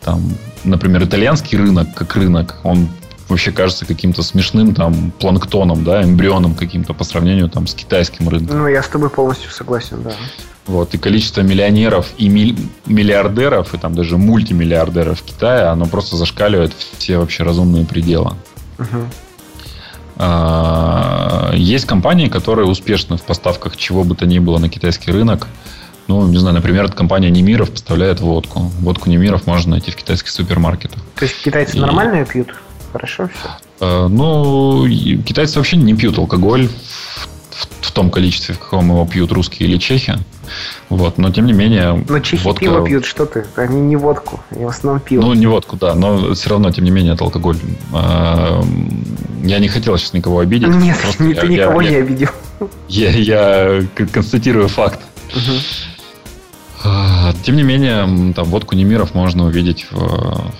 [0.00, 0.20] там,
[0.64, 2.88] например, итальянский рынок, как рынок, он
[3.30, 8.58] вообще кажется каким-то смешным там планктоном, да, эмбрионом каким-то по сравнению там с китайским рынком.
[8.58, 10.12] Ну, я с тобой полностью согласен, да.
[10.66, 17.16] Вот, и количество миллионеров и миллиардеров, и там даже мультимиллиардеров Китая, оно просто зашкаливает все
[17.16, 18.34] вообще разумные пределы.
[18.78, 19.06] Угу.
[21.54, 25.48] Есть компании, которые успешны в поставках чего бы то ни было на китайский рынок.
[26.08, 28.60] Ну, не знаю, например, компания Немиров поставляет водку.
[28.80, 31.00] Водку Немиров можно найти в китайских супермаркетах.
[31.14, 31.80] То есть китайцы и...
[31.80, 32.54] нормально ее пьют?
[32.92, 33.50] Хорошо все?
[33.80, 34.86] Э, ну,
[35.24, 39.78] китайцы вообще не пьют алкоголь в, в том количестве, в каком его пьют русские или
[39.78, 40.18] чехи.
[40.88, 42.04] Вот, но тем не менее.
[42.08, 42.60] Но чехи водка...
[42.60, 43.46] пиво пьют, что ты?
[43.56, 45.22] Они не водку, они в основном пиво.
[45.22, 47.56] Ну, не водку, да, но все равно, тем не менее, это алкоголь.
[47.92, 48.62] А,
[49.44, 50.68] я не хотел сейчас никого обидеть.
[50.68, 52.30] Нет, ты я, никого я, не обидел.
[52.88, 55.00] Я, я констатирую факт.
[55.34, 55.52] Угу.
[57.44, 60.52] Тем не менее, там водку Немиров можно увидеть в,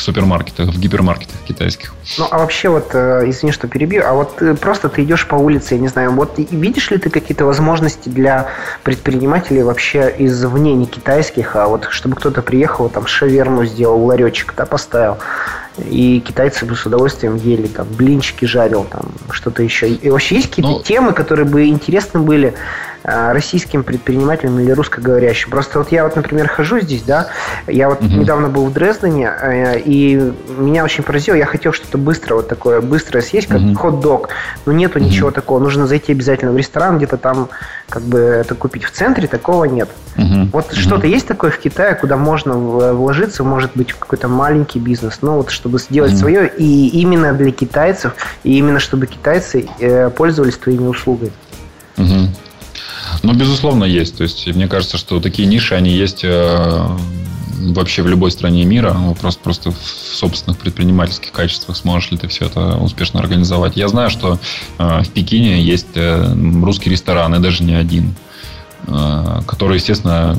[0.00, 1.92] в супермаркетах, в гипермаркетах китайских.
[2.18, 5.34] Ну, а вообще вот, э, извини, что перебью, а вот э, просто ты идешь по
[5.34, 8.48] улице, я не знаю, вот видишь ли ты какие-то возможности для
[8.82, 14.64] предпринимателей вообще извне не китайских, а вот чтобы кто-то приехал, там, шаверму сделал, ларечек, да,
[14.64, 15.18] поставил,
[15.78, 19.90] и китайцы бы с удовольствием ели, там, блинчики жарил, там, что-то еще.
[19.90, 22.54] И вообще есть какие-то ну, темы, которые бы интересны были
[23.02, 25.50] российским предпринимателям или русскоговорящим.
[25.50, 27.28] Просто вот я вот, например, хожу здесь, да,
[27.66, 28.08] я вот угу.
[28.08, 32.80] недавно был в Дрездене, э, и меня очень поразило, я хотел что-то быстро, вот такое
[32.80, 33.74] быстрое съесть, как угу.
[33.74, 34.28] хот-дог,
[34.66, 35.06] но нету угу.
[35.06, 37.48] ничего такого, нужно зайти обязательно в ресторан, где-то там
[37.88, 38.84] как бы это купить.
[38.84, 39.88] В центре такого нет.
[40.16, 40.50] Угу.
[40.52, 40.76] Вот угу.
[40.76, 45.50] что-то есть такое в Китае, куда можно вложиться, может быть, какой-то маленький бизнес, ну вот
[45.50, 46.18] чтобы сделать угу.
[46.18, 48.12] свое, и именно для китайцев,
[48.44, 51.32] и именно чтобы китайцы э, пользовались твоими услугами.
[53.22, 54.16] Ну, безусловно, есть.
[54.16, 56.86] То есть, мне кажется, что такие ниши, они есть э,
[57.58, 58.92] вообще в любой стране мира.
[58.94, 63.76] Вопрос просто в собственных предпринимательских качествах, сможешь ли ты все это успешно организовать.
[63.76, 64.38] Я знаю, что
[64.78, 68.14] э, в Пекине есть э, русский ресторан, и даже не один,
[69.46, 70.34] который, естественно,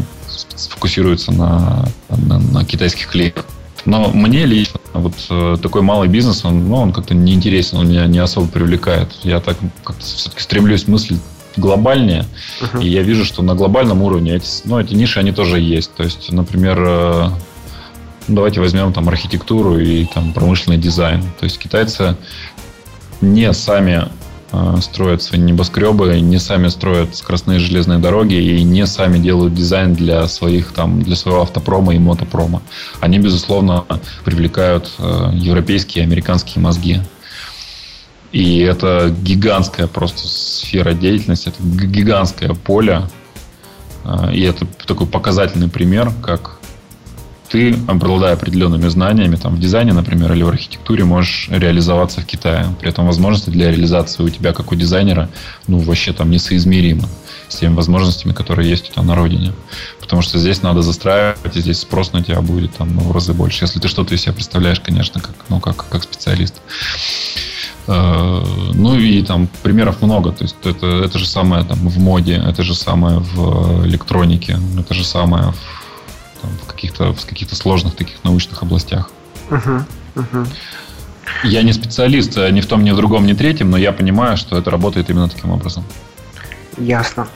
[0.69, 3.45] фокусируется на, на, на китайских хлебах.
[3.85, 8.17] Но мне лично вот такой малый бизнес, он, ну, он как-то неинтересен, он меня не
[8.17, 9.09] особо привлекает.
[9.21, 11.21] Я так как-то все-таки стремлюсь мыслить
[11.57, 12.25] глобальнее.
[12.61, 12.83] Uh-huh.
[12.83, 15.93] И я вижу, что на глобальном уровне эти, ну, эти ниши, они тоже есть.
[15.95, 17.29] То есть, например, э,
[18.27, 21.21] давайте возьмем там архитектуру и там промышленный дизайн.
[21.39, 22.15] То есть китайцы
[23.21, 24.07] не сами
[24.51, 29.93] э, строят свои небоскребы, не сами строят скоростные железные дороги и не сами делают дизайн
[29.93, 32.61] для своих там для своего автопрома и мотопрома.
[32.99, 33.85] Они безусловно
[34.23, 37.01] привлекают э, европейские и американские мозги.
[38.31, 43.03] И это гигантская просто сфера деятельности, это гигантское поле.
[44.03, 46.61] А, и это такой показательный пример, как
[47.51, 52.65] ты, обладая определенными знаниями, там, в дизайне, например, или в архитектуре, можешь реализоваться в Китае.
[52.79, 55.29] При этом возможности для реализации у тебя, как у дизайнера,
[55.67, 57.09] ну, вообще там несоизмеримы
[57.49, 59.51] с теми возможностями, которые есть у тебя на родине.
[59.99, 63.33] Потому что здесь надо застраивать, и здесь спрос на тебя будет там, ну, в разы
[63.33, 63.65] больше.
[63.65, 66.55] Если ты что-то из себя представляешь, конечно, как, ну, как, как специалист.
[67.87, 70.31] Э, ну и там примеров много.
[70.31, 74.93] То есть это, это же самое там, в моде, это же самое в электронике, это
[74.93, 79.09] же самое в, там, в каких-то в каких-то сложных таких научных областях.
[79.49, 79.83] Uh-huh,
[80.15, 80.47] uh-huh.
[81.43, 83.91] Я не специалист э, ни в том, ни в другом, ни в третьем, но я
[83.91, 85.83] понимаю, что это работает именно таким образом.
[86.77, 87.27] Ясно.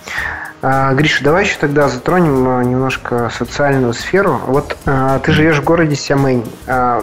[0.68, 4.42] А, Гриша, давай еще тогда затронем а, немножко социальную сферу.
[4.48, 6.44] Вот а, ты живешь в городе Сямэнь.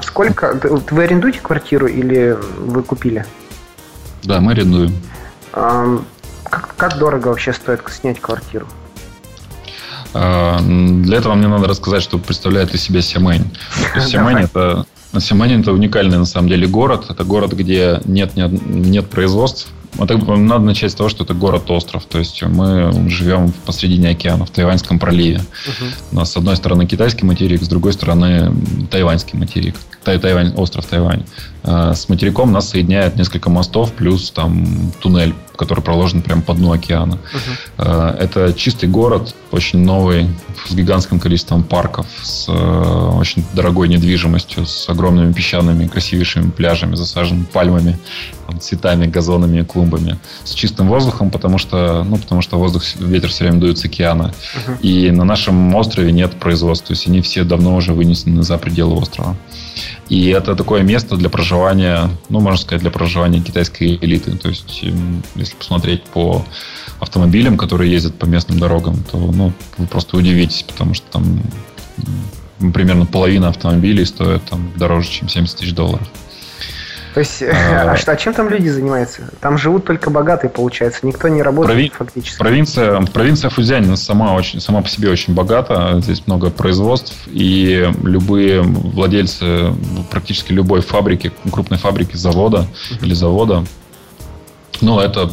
[0.03, 0.59] Сколько...
[0.91, 3.25] Вы арендуете квартиру или вы купили?
[4.25, 4.93] Да, мы арендуем.
[5.53, 8.67] Как, как дорого вообще стоит снять квартиру?
[10.13, 13.49] Для этого мне надо рассказать, что представляет из себя Сямэнь.
[13.97, 14.87] Сямэнь это
[15.17, 17.07] Сямэнь это уникальный на самом деле город.
[17.11, 19.69] Это город, где нет, нет, нет производств,
[19.99, 22.05] это, надо начать с того, что это город-остров.
[22.05, 25.39] То есть мы живем посредине океана, в Тайваньском проливе.
[25.67, 25.95] Uh-huh.
[26.13, 28.53] У нас с одной стороны китайский материк, с другой стороны
[28.91, 29.77] тайваньский материк.
[30.05, 31.25] Тай Тайвань, остров Тайвань.
[31.63, 36.73] А с материком нас соединяет несколько мостов, плюс там туннель, который проложен прямо по дну
[36.73, 37.19] океана.
[37.79, 38.17] Uh-huh.
[38.17, 40.29] Это чистый город, очень новый,
[40.67, 47.99] с гигантским количеством парков, с очень дорогой недвижимостью, с огромными песчаными, красивейшими пляжами, засаженными пальмами,
[48.59, 53.61] цветами, газонами, клумбами, с чистым воздухом, потому что, ну, потому что воздух, ветер все время
[53.61, 54.33] дует с океана.
[54.55, 54.81] Uh-huh.
[54.81, 58.97] И на нашем острове нет производства, то есть они все давно уже вынесены за пределы
[58.97, 59.37] острова.
[60.09, 64.37] И это такое место для проживания, ну, можно сказать, для проживания китайской элиты.
[64.37, 66.45] То есть, эм, если посмотреть по
[67.01, 71.43] автомобилям, которые ездят по местным дорогам, то ну, вы просто удивитесь, потому что там
[72.73, 76.07] примерно половина автомобилей стоит там, дороже, чем 70 тысяч долларов.
[77.15, 79.31] То есть, а, а, а чем там люди занимаются?
[79.41, 81.07] Там живут только богатые, получается.
[81.07, 81.93] Никто не работает прови...
[81.95, 82.39] фактически.
[82.39, 86.01] Провинция, провинция Фудзянь сама, очень, сама по себе очень богата.
[86.01, 87.15] Здесь много производств.
[87.29, 89.73] И любые владельцы
[90.11, 92.67] практически любой фабрики, крупной фабрики, завода
[93.01, 93.65] или завода,
[94.83, 95.31] ну, это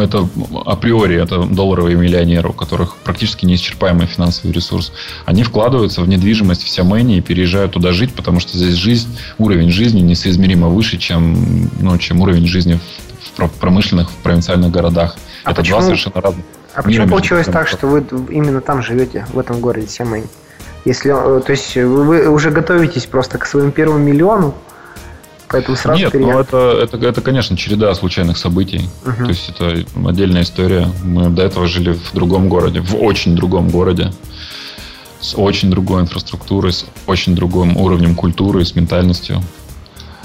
[0.00, 0.28] это
[0.66, 4.92] априори это долларовые миллионеры, у которых практически неисчерпаемый финансовый ресурс.
[5.26, 9.08] Они вкладываются в недвижимость в Сямэне и переезжают туда жить, потому что здесь жизнь,
[9.38, 12.78] уровень жизни несоизмеримо выше, чем, ну, чем уровень жизни
[13.36, 15.16] в промышленных, в провинциальных городах.
[15.44, 16.44] А это почему, два совершенно разных.
[16.74, 20.26] А почему получилось так, что вы именно там живете, в этом городе Сямэнь?
[20.84, 24.54] Если, э, то есть вы уже готовитесь просто к своему первому миллиону,
[25.50, 28.88] Поэтому сразу Нет, ну это, это, это, конечно, череда случайных событий.
[29.04, 29.24] Uh-huh.
[29.24, 30.88] То есть это отдельная история.
[31.02, 34.12] Мы до этого жили в другом городе, в очень другом городе,
[35.20, 39.42] с очень другой инфраструктурой, с очень другим уровнем культуры, с ментальностью.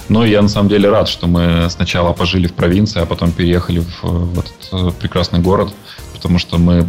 [0.09, 3.79] Но я на самом деле рад, что мы сначала пожили в провинции, а потом переехали
[3.79, 5.73] в, в этот э, прекрасный город,
[6.13, 6.85] потому что мы,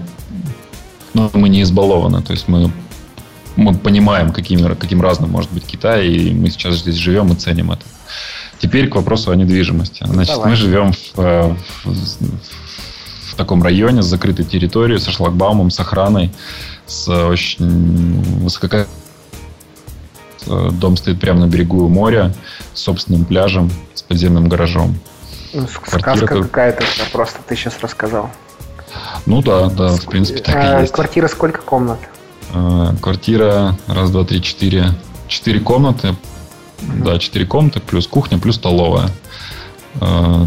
[1.14, 2.22] ну, мы не избалованы.
[2.22, 2.72] То есть мы
[3.56, 7.70] мы понимаем, каким, каким разным может быть Китай, и мы сейчас здесь живем и ценим
[7.70, 7.84] это.
[8.58, 10.04] Теперь к вопросу о недвижимости.
[10.06, 10.50] Значит, Давай.
[10.50, 11.88] мы живем в, э, в,
[13.30, 16.32] в таком районе с закрытой территорией, со шлагбаумом, с охраной,
[16.86, 18.86] с очень высоко...
[20.46, 22.34] Дом стоит прямо на берегу моря,
[22.74, 24.94] с собственным пляжем, с подземным гаражом.
[25.54, 26.42] Ну, сказка Квартира...
[26.42, 28.30] какая-то, просто ты сейчас рассказал.
[29.26, 30.92] Ну да, да, в принципе так а, и есть.
[30.92, 31.98] Квартира сколько комнат?
[32.52, 34.92] А, квартира раз, два, три, четыре.
[35.28, 36.14] Четыре комнаты,
[36.80, 39.10] да, 4 комнаты, плюс кухня, плюс столовая.
[40.00, 40.46] Э,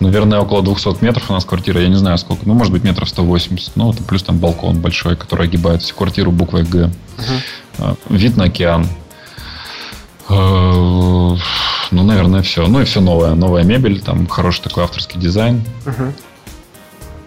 [0.00, 1.80] наверное, около 200 метров у нас квартира.
[1.80, 2.42] Я не знаю, сколько.
[2.46, 3.76] Ну, может быть, метров 180.
[3.76, 6.90] Ну, это плюс там балкон большой, который огибает всю квартиру буквой Г.
[7.78, 7.98] Uh-huh.
[8.10, 8.86] Вид на океан.
[10.28, 10.34] Э,
[11.90, 12.66] ну, наверное, все.
[12.66, 13.34] Ну и все новое.
[13.34, 15.64] Новая мебель, там хороший такой авторский дизайн.
[15.84, 16.12] Uh-huh.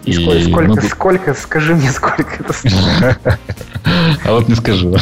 [0.06, 0.82] И, и сколько, мы...
[0.82, 3.18] сколько, скажи мне, сколько это стоит?
[4.24, 4.94] А вот не скажу.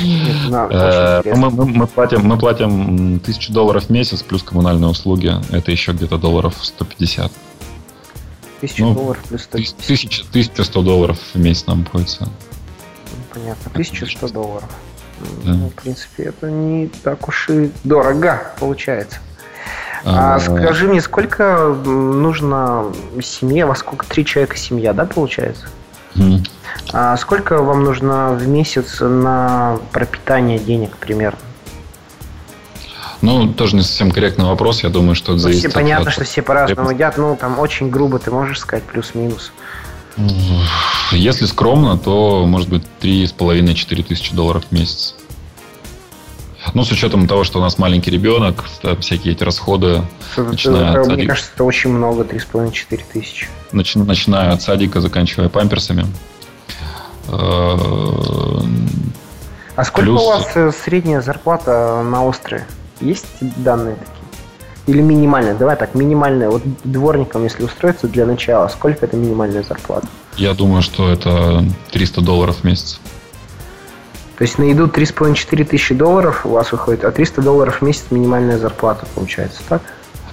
[0.00, 5.32] Э, ну, мы платим мы платим тысячу долларов в месяц плюс коммунальные услуги.
[5.50, 7.32] Это еще где-то долларов 150.
[8.60, 9.76] Тысяча ну, долларов плюс 150.
[9.78, 12.28] Тысяча, 1100 долларов в месяц нам обходится.
[13.32, 13.70] Понятно.
[13.72, 14.68] 1100 долларов.
[15.44, 19.18] Ну, в принципе, это не так уж и дорого получается.
[20.04, 22.86] А, а скажи мне, сколько нужно
[23.22, 25.66] семье, во сколько три человека семья, да, получается?
[26.92, 31.38] А сколько вам нужно в месяц на пропитание денег примерно?
[33.20, 34.84] Ну, тоже не совсем корректный вопрос.
[34.84, 36.12] Я думаю, что это ну, зависит все, Понятно, от...
[36.12, 37.18] что все по-разному едят.
[37.18, 39.52] Ну, там очень грубо ты можешь сказать плюс-минус.
[41.12, 45.14] Если скромно, то может быть 3,5-4 тысячи долларов в месяц.
[46.74, 48.64] Ну, с учетом того, что у нас маленький ребенок,
[49.00, 50.02] всякие эти расходы,
[50.36, 53.48] начиная от Мне садика, кажется, это очень много, 3,5-4 тысячи.
[53.72, 56.06] Начи, начиная от садика, заканчивая памперсами.
[57.28, 57.76] Э,
[59.76, 60.22] а сколько Плюс...
[60.22, 62.66] у вас э, средняя зарплата на острове?
[63.00, 64.14] Есть данные такие?
[64.86, 65.54] Или минимальная?
[65.54, 66.48] Давай так, минимальная.
[66.48, 70.06] Вот дворником, если устроиться для начала, сколько это минимальная зарплата?
[70.36, 72.98] Я думаю, что это 300 долларов в месяц.
[74.38, 78.04] То есть на еду 3,5-4 тысячи долларов у вас выходит, а 300 долларов в месяц
[78.10, 79.82] минимальная зарплата получается, так?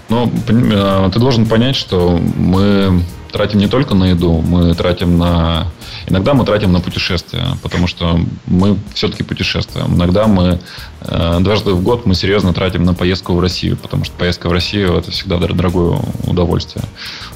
[0.09, 3.01] Ну, э, ты должен понять, что мы
[3.31, 5.71] тратим не только на еду, мы тратим на
[6.07, 9.95] Иногда мы тратим на путешествия, потому что мы все-таки путешествуем.
[9.95, 10.59] Иногда мы
[11.01, 14.51] э, дважды в год мы серьезно тратим на поездку в Россию, потому что поездка в
[14.51, 16.85] Россию это всегда дорогое удовольствие.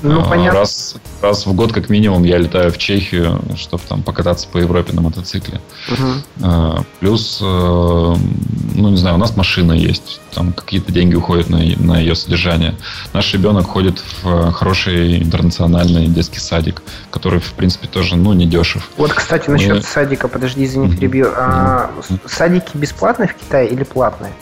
[0.01, 0.59] Ну, а, понятно.
[0.59, 4.93] Раз, раз в год как минимум я летаю в Чехию, чтобы там покататься по Европе
[4.93, 5.61] на мотоцикле.
[5.91, 6.85] Угу.
[6.99, 11.99] Плюс, э, ну не знаю, у нас машина есть, там какие-то деньги уходят на, на
[11.99, 12.75] ее содержание.
[13.13, 18.89] Наш ребенок ходит в хороший интернациональный детский садик, который, в принципе, тоже, ну, не дешев.
[18.97, 19.81] Вот, кстати, насчет Мы...
[19.81, 21.27] садика, подожди, извини, перебью.
[21.35, 21.91] А,
[22.25, 24.33] садики бесплатные в Китае или платные?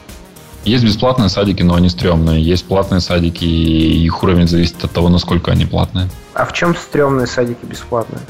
[0.66, 2.42] Есть бесплатные садики, но они стрёмные.
[2.42, 6.10] Есть платные садики, и их уровень зависит от того, насколько они платные.
[6.34, 8.22] А в чем стрёмные садики бесплатные?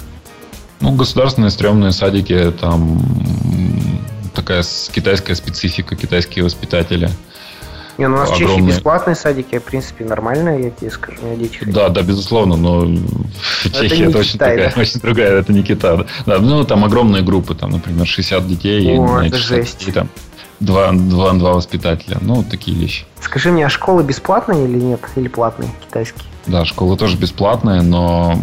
[0.79, 3.01] Ну, государственные стрёмные садики, там
[4.35, 7.09] такая китайская специфика, китайские воспитатели.
[7.97, 8.55] Не, ну у нас огромные...
[8.55, 12.01] в Чехии бесплатные садики, в принципе, нормальные, я тебе скажу, у меня дети Да, да,
[12.01, 14.81] безусловно, но в Чехии это, это очень, Китай, такая, да?
[14.81, 16.05] очень другая, это не Китай.
[16.25, 18.97] Да, ну, там огромные группы, там, например, 60 детей.
[18.97, 19.79] О, это жесть.
[19.79, 20.09] Детей, там,
[20.59, 22.17] два, два, два воспитателя.
[22.21, 23.05] Ну, такие вещи.
[23.21, 25.01] Скажи мне, а школы бесплатные или нет?
[25.15, 26.23] Или платные, китайские?
[26.45, 28.39] Да, школы тоже бесплатные, но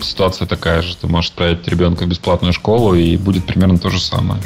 [0.00, 0.96] ситуация такая же.
[0.96, 4.40] Ты можешь отправить ребенка в бесплатную школу, и будет примерно то же самое.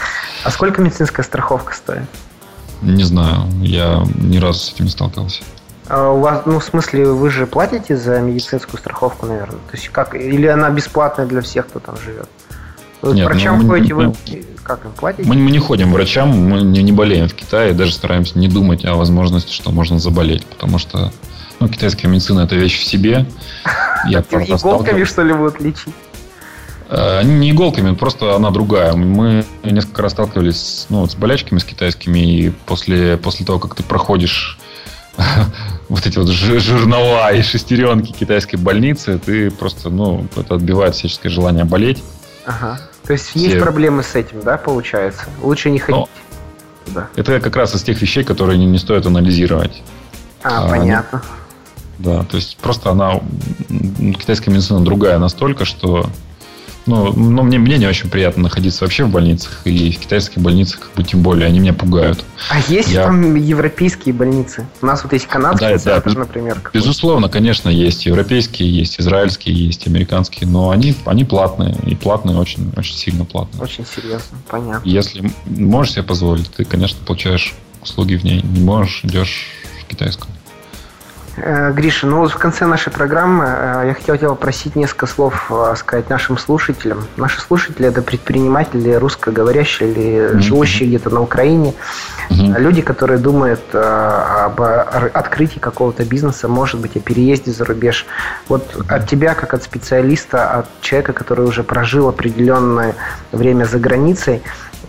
[0.45, 2.09] А сколько медицинская страховка стоит?
[2.83, 3.45] Не знаю.
[3.61, 5.43] Я ни разу с этим не сталкивался.
[5.89, 9.59] А у вас, ну, в смысле, вы же платите за медицинскую страховку, наверное?
[9.71, 10.15] То есть как?
[10.15, 12.29] Или она бесплатная для всех, кто там живет?
[13.03, 14.15] Вы Нет, врачам ну, ходите, мы, вы
[14.63, 15.29] как им платите?
[15.29, 18.47] Мы, мы не ходим к врачам, мы не, не болеем в Китае, даже стараемся не
[18.47, 21.13] думать о возможности, что можно заболеть, потому что
[21.59, 23.27] ну, китайская медицина это вещь в себе.
[24.07, 25.95] Я Иголками, что ли, будут лечить?
[26.95, 28.93] Э, не иголками, просто она другая.
[28.93, 33.75] Мы несколько раз сталкивались с, ну, с болячками с китайскими, и после, после того, как
[33.75, 34.59] ты проходишь
[35.89, 41.65] вот эти вот жирнова и шестеренки китайской больницы, ты просто, ну, это отбивает всяческое желание
[41.65, 42.03] болеть.
[42.45, 42.79] Ага.
[43.07, 43.41] То есть Все...
[43.41, 45.25] есть проблемы с этим, да, получается?
[45.41, 45.97] Лучше не ходить.
[45.97, 46.09] Но
[46.95, 47.09] да.
[47.17, 49.83] Это как раз из тех вещей, которые не, не стоит анализировать.
[50.43, 51.23] А, а понятно.
[51.99, 53.21] Ну, да, то есть просто она
[54.19, 56.07] китайская медицина другая настолько, что
[56.87, 60.81] ну, ну мне, мне не очень приятно находиться вообще в больницах, и в китайских больницах
[60.81, 62.25] как бы тем более, они меня пугают.
[62.51, 63.05] А есть Я...
[63.05, 64.67] там европейские больницы?
[64.81, 66.61] У нас вот есть канадские, да, центр, да, например.
[66.73, 68.07] Безусловно, конечно, есть.
[68.07, 73.63] Европейские есть, израильские есть, американские, но они, они платные, и платные очень, очень сильно платные.
[73.63, 74.89] Очень серьезно, понятно.
[74.89, 78.43] Если можешь себе позволить, ты, конечно, получаешь услуги в ней.
[78.43, 79.49] Не можешь, идешь
[79.81, 80.32] в китайскую.
[81.37, 85.51] Э, Гриша, ну вот в конце нашей программы э, я хотел тебя попросить несколько слов
[85.51, 87.07] э, сказать нашим слушателям.
[87.17, 90.39] Наши слушатели это предприниматели, русскоговорящие или mm-hmm.
[90.41, 91.75] живущие где-то на Украине.
[92.29, 92.61] Mm-hmm.
[92.61, 98.07] Люди, которые думают об открытии какого-то бизнеса, может быть, о переезде за рубеж.
[98.49, 98.95] Вот mm-hmm.
[98.95, 102.95] от тебя, как от специалиста, от человека, который уже прожил определенное
[103.33, 104.43] время за границей,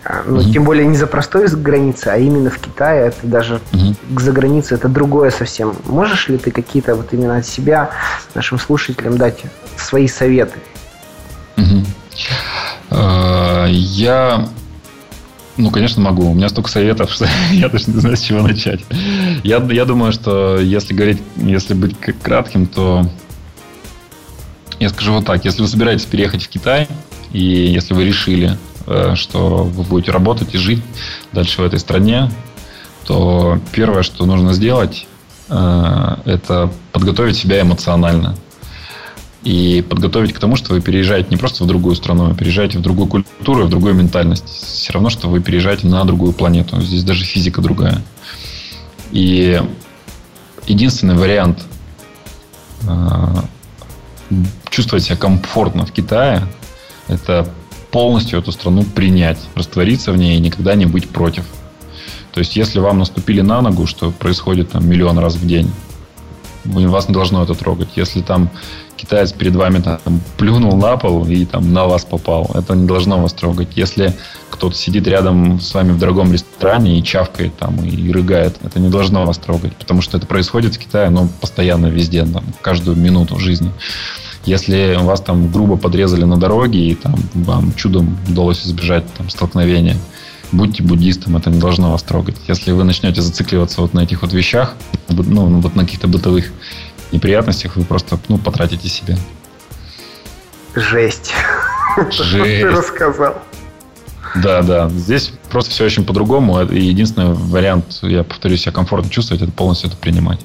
[0.04, 0.52] а, ну, угу.
[0.52, 3.08] тем более не за простой границы, а именно в Китае.
[3.08, 4.20] Это даже угу.
[4.20, 5.74] за границей это другое совсем.
[5.86, 7.90] Можешь ли ты какие-то вот именно от себя
[8.34, 9.42] нашим слушателям дать
[9.76, 10.58] свои советы?
[11.56, 11.84] Угу.
[13.70, 14.48] Я
[15.56, 16.30] ну, конечно, могу.
[16.30, 18.80] У меня столько советов, что я даже не знаю, с чего начать.
[19.42, 23.08] Я, я думаю, что если говорить, если быть кратким, то
[24.80, 25.44] я скажу вот так.
[25.44, 26.88] Если вы собираетесь переехать в Китай,
[27.32, 28.58] и если вы решили,
[29.14, 30.82] что вы будете работать и жить
[31.32, 32.30] дальше в этой стране,
[33.04, 35.06] то первое, что нужно сделать,
[35.48, 38.36] э, это подготовить себя эмоционально.
[39.42, 42.80] И подготовить к тому, что вы переезжаете не просто в другую страну, а переезжаете в
[42.80, 44.48] другую культуру, в другую ментальность.
[44.48, 46.80] Все равно, что вы переезжаете на другую планету.
[46.80, 48.00] Здесь даже физика другая.
[49.12, 49.62] И
[50.66, 51.62] единственный вариант
[52.88, 53.26] э,
[54.70, 56.46] чувствовать себя комфортно в Китае,
[57.08, 57.46] это
[57.94, 61.44] полностью эту страну принять, раствориться в ней и никогда не быть против.
[62.32, 65.70] То есть, если вам наступили на ногу, что происходит там миллион раз в день,
[66.64, 67.90] вас не должно это трогать.
[67.94, 68.50] Если там
[68.96, 73.20] китаец перед вами там, плюнул на пол и там на вас попал, это не должно
[73.20, 73.68] вас трогать.
[73.76, 74.12] Если
[74.50, 78.88] кто-то сидит рядом с вами в дорогом ресторане и чавкает там и рыгает, это не
[78.88, 83.38] должно вас трогать, потому что это происходит в Китае, но постоянно везде, там, каждую минуту
[83.38, 83.70] жизни.
[84.44, 89.96] Если вас там грубо подрезали на дороге и там вам чудом удалось избежать там, столкновения,
[90.52, 92.36] будьте буддистом, это не должно вас трогать.
[92.46, 94.74] Если вы начнете зацикливаться вот на этих вот вещах,
[95.08, 96.52] ну, вот на каких-то бытовых
[97.12, 99.16] неприятностях, вы просто ну, потратите себе.
[100.74, 101.32] Жесть.
[102.10, 102.62] Жесть.
[102.62, 103.34] Ты рассказал.
[104.34, 104.88] Да, да.
[104.90, 106.60] Здесь просто все очень по-другому.
[106.62, 110.40] И единственный вариант, я повторюсь, себя комфортно чувствовать, это полностью это принимать.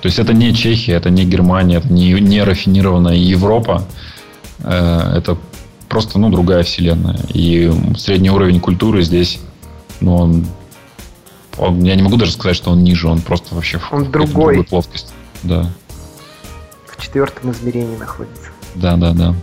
[0.00, 3.84] То есть это не Чехия, это не Германия, это не, не рафинированная Европа.
[4.60, 5.36] Э, это
[5.88, 7.18] просто ну, другая вселенная.
[7.34, 9.40] И средний уровень культуры здесь,
[10.00, 10.46] ну, он,
[11.58, 14.54] он, я не могу даже сказать, что он ниже, он просто вообще он в другой.
[14.54, 15.12] другой плоскости.
[15.42, 15.70] Да.
[16.86, 18.50] В четвертом измерении находится.
[18.74, 19.34] Да, да, да.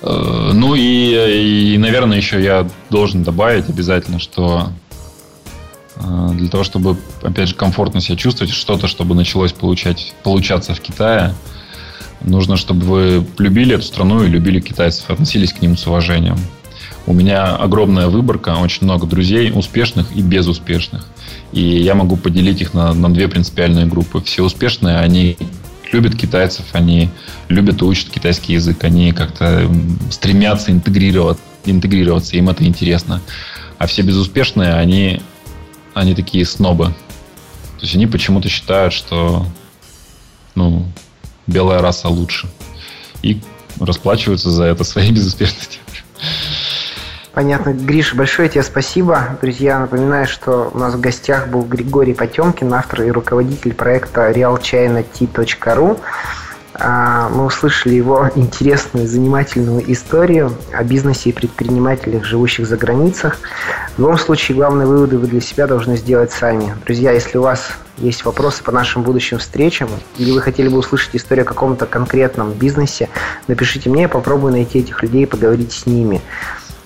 [0.00, 4.70] Э, ну и, и, наверное, еще я должен добавить обязательно, что
[6.32, 11.34] для того, чтобы, опять же, комфортно себя чувствовать, что-то, чтобы началось получать, получаться в Китае,
[12.20, 16.38] нужно, чтобы вы любили эту страну и любили китайцев, относились к ним с уважением.
[17.06, 21.06] У меня огромная выборка, очень много друзей, успешных и безуспешных.
[21.52, 24.20] И я могу поделить их на, на две принципиальные группы.
[24.20, 25.38] Все успешные, они
[25.90, 27.08] любят китайцев, они
[27.48, 29.70] любят и учат китайский язык, они как-то
[30.10, 33.22] стремятся интегрировать, интегрироваться, им это интересно.
[33.78, 35.22] А все безуспешные, они,
[36.00, 36.86] они такие снобы.
[36.86, 39.46] То есть они почему-то считают, что
[40.54, 40.86] ну,
[41.46, 42.48] белая раса лучше.
[43.22, 43.40] И
[43.80, 45.80] расплачиваются за это своей безуспешностью.
[47.32, 47.72] Понятно.
[47.72, 49.38] Гриш, большое тебе спасибо.
[49.40, 56.00] Друзья, напоминаю, что у нас в гостях был Григорий Потемкин, автор и руководитель проекта realchina.t.ru.
[56.80, 63.38] А, мы услышали его интересную, занимательную историю о бизнесе и предпринимателях, живущих за границах.
[63.96, 66.74] В любом случае, главные выводы вы для себя должны сделать сами.
[66.84, 71.16] Друзья, если у вас есть вопросы по нашим будущим встречам, или вы хотели бы услышать
[71.16, 73.08] историю о каком-то конкретном бизнесе,
[73.48, 76.20] напишите мне, я попробую найти этих людей и поговорить с ними.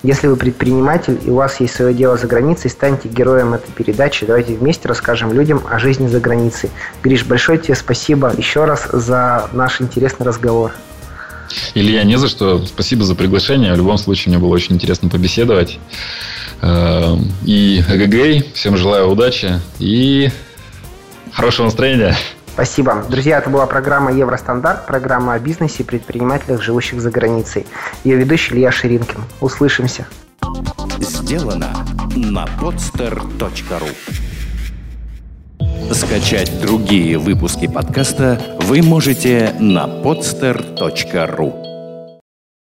[0.02, 4.26] Если вы предприниматель и у вас есть свое дело за границей, станьте героем этой передачи.
[4.26, 6.70] Давайте вместе расскажем людям о жизни за границей.
[7.04, 10.72] Гриш, большое тебе спасибо еще раз за наш интересный разговор.
[11.74, 12.64] Илья, не за что.
[12.66, 13.72] Спасибо за приглашение.
[13.72, 15.78] В любом случае, мне было очень интересно побеседовать.
[16.62, 18.52] Эм, и эгэгэй.
[18.54, 20.30] Всем желаю удачи и
[21.32, 22.16] хорошего настроения.
[22.52, 23.02] Спасибо.
[23.08, 27.66] Друзья, это была программа «Евростандарт», программа о бизнесе и предпринимателях, живущих за границей.
[28.04, 29.22] Ее ведущий Илья Ширинкин.
[29.40, 30.06] Услышимся.
[31.00, 31.72] Сделано
[32.14, 33.88] на podster.ru
[35.94, 41.71] Скачать другие выпуски подкаста вы можете на podster.ru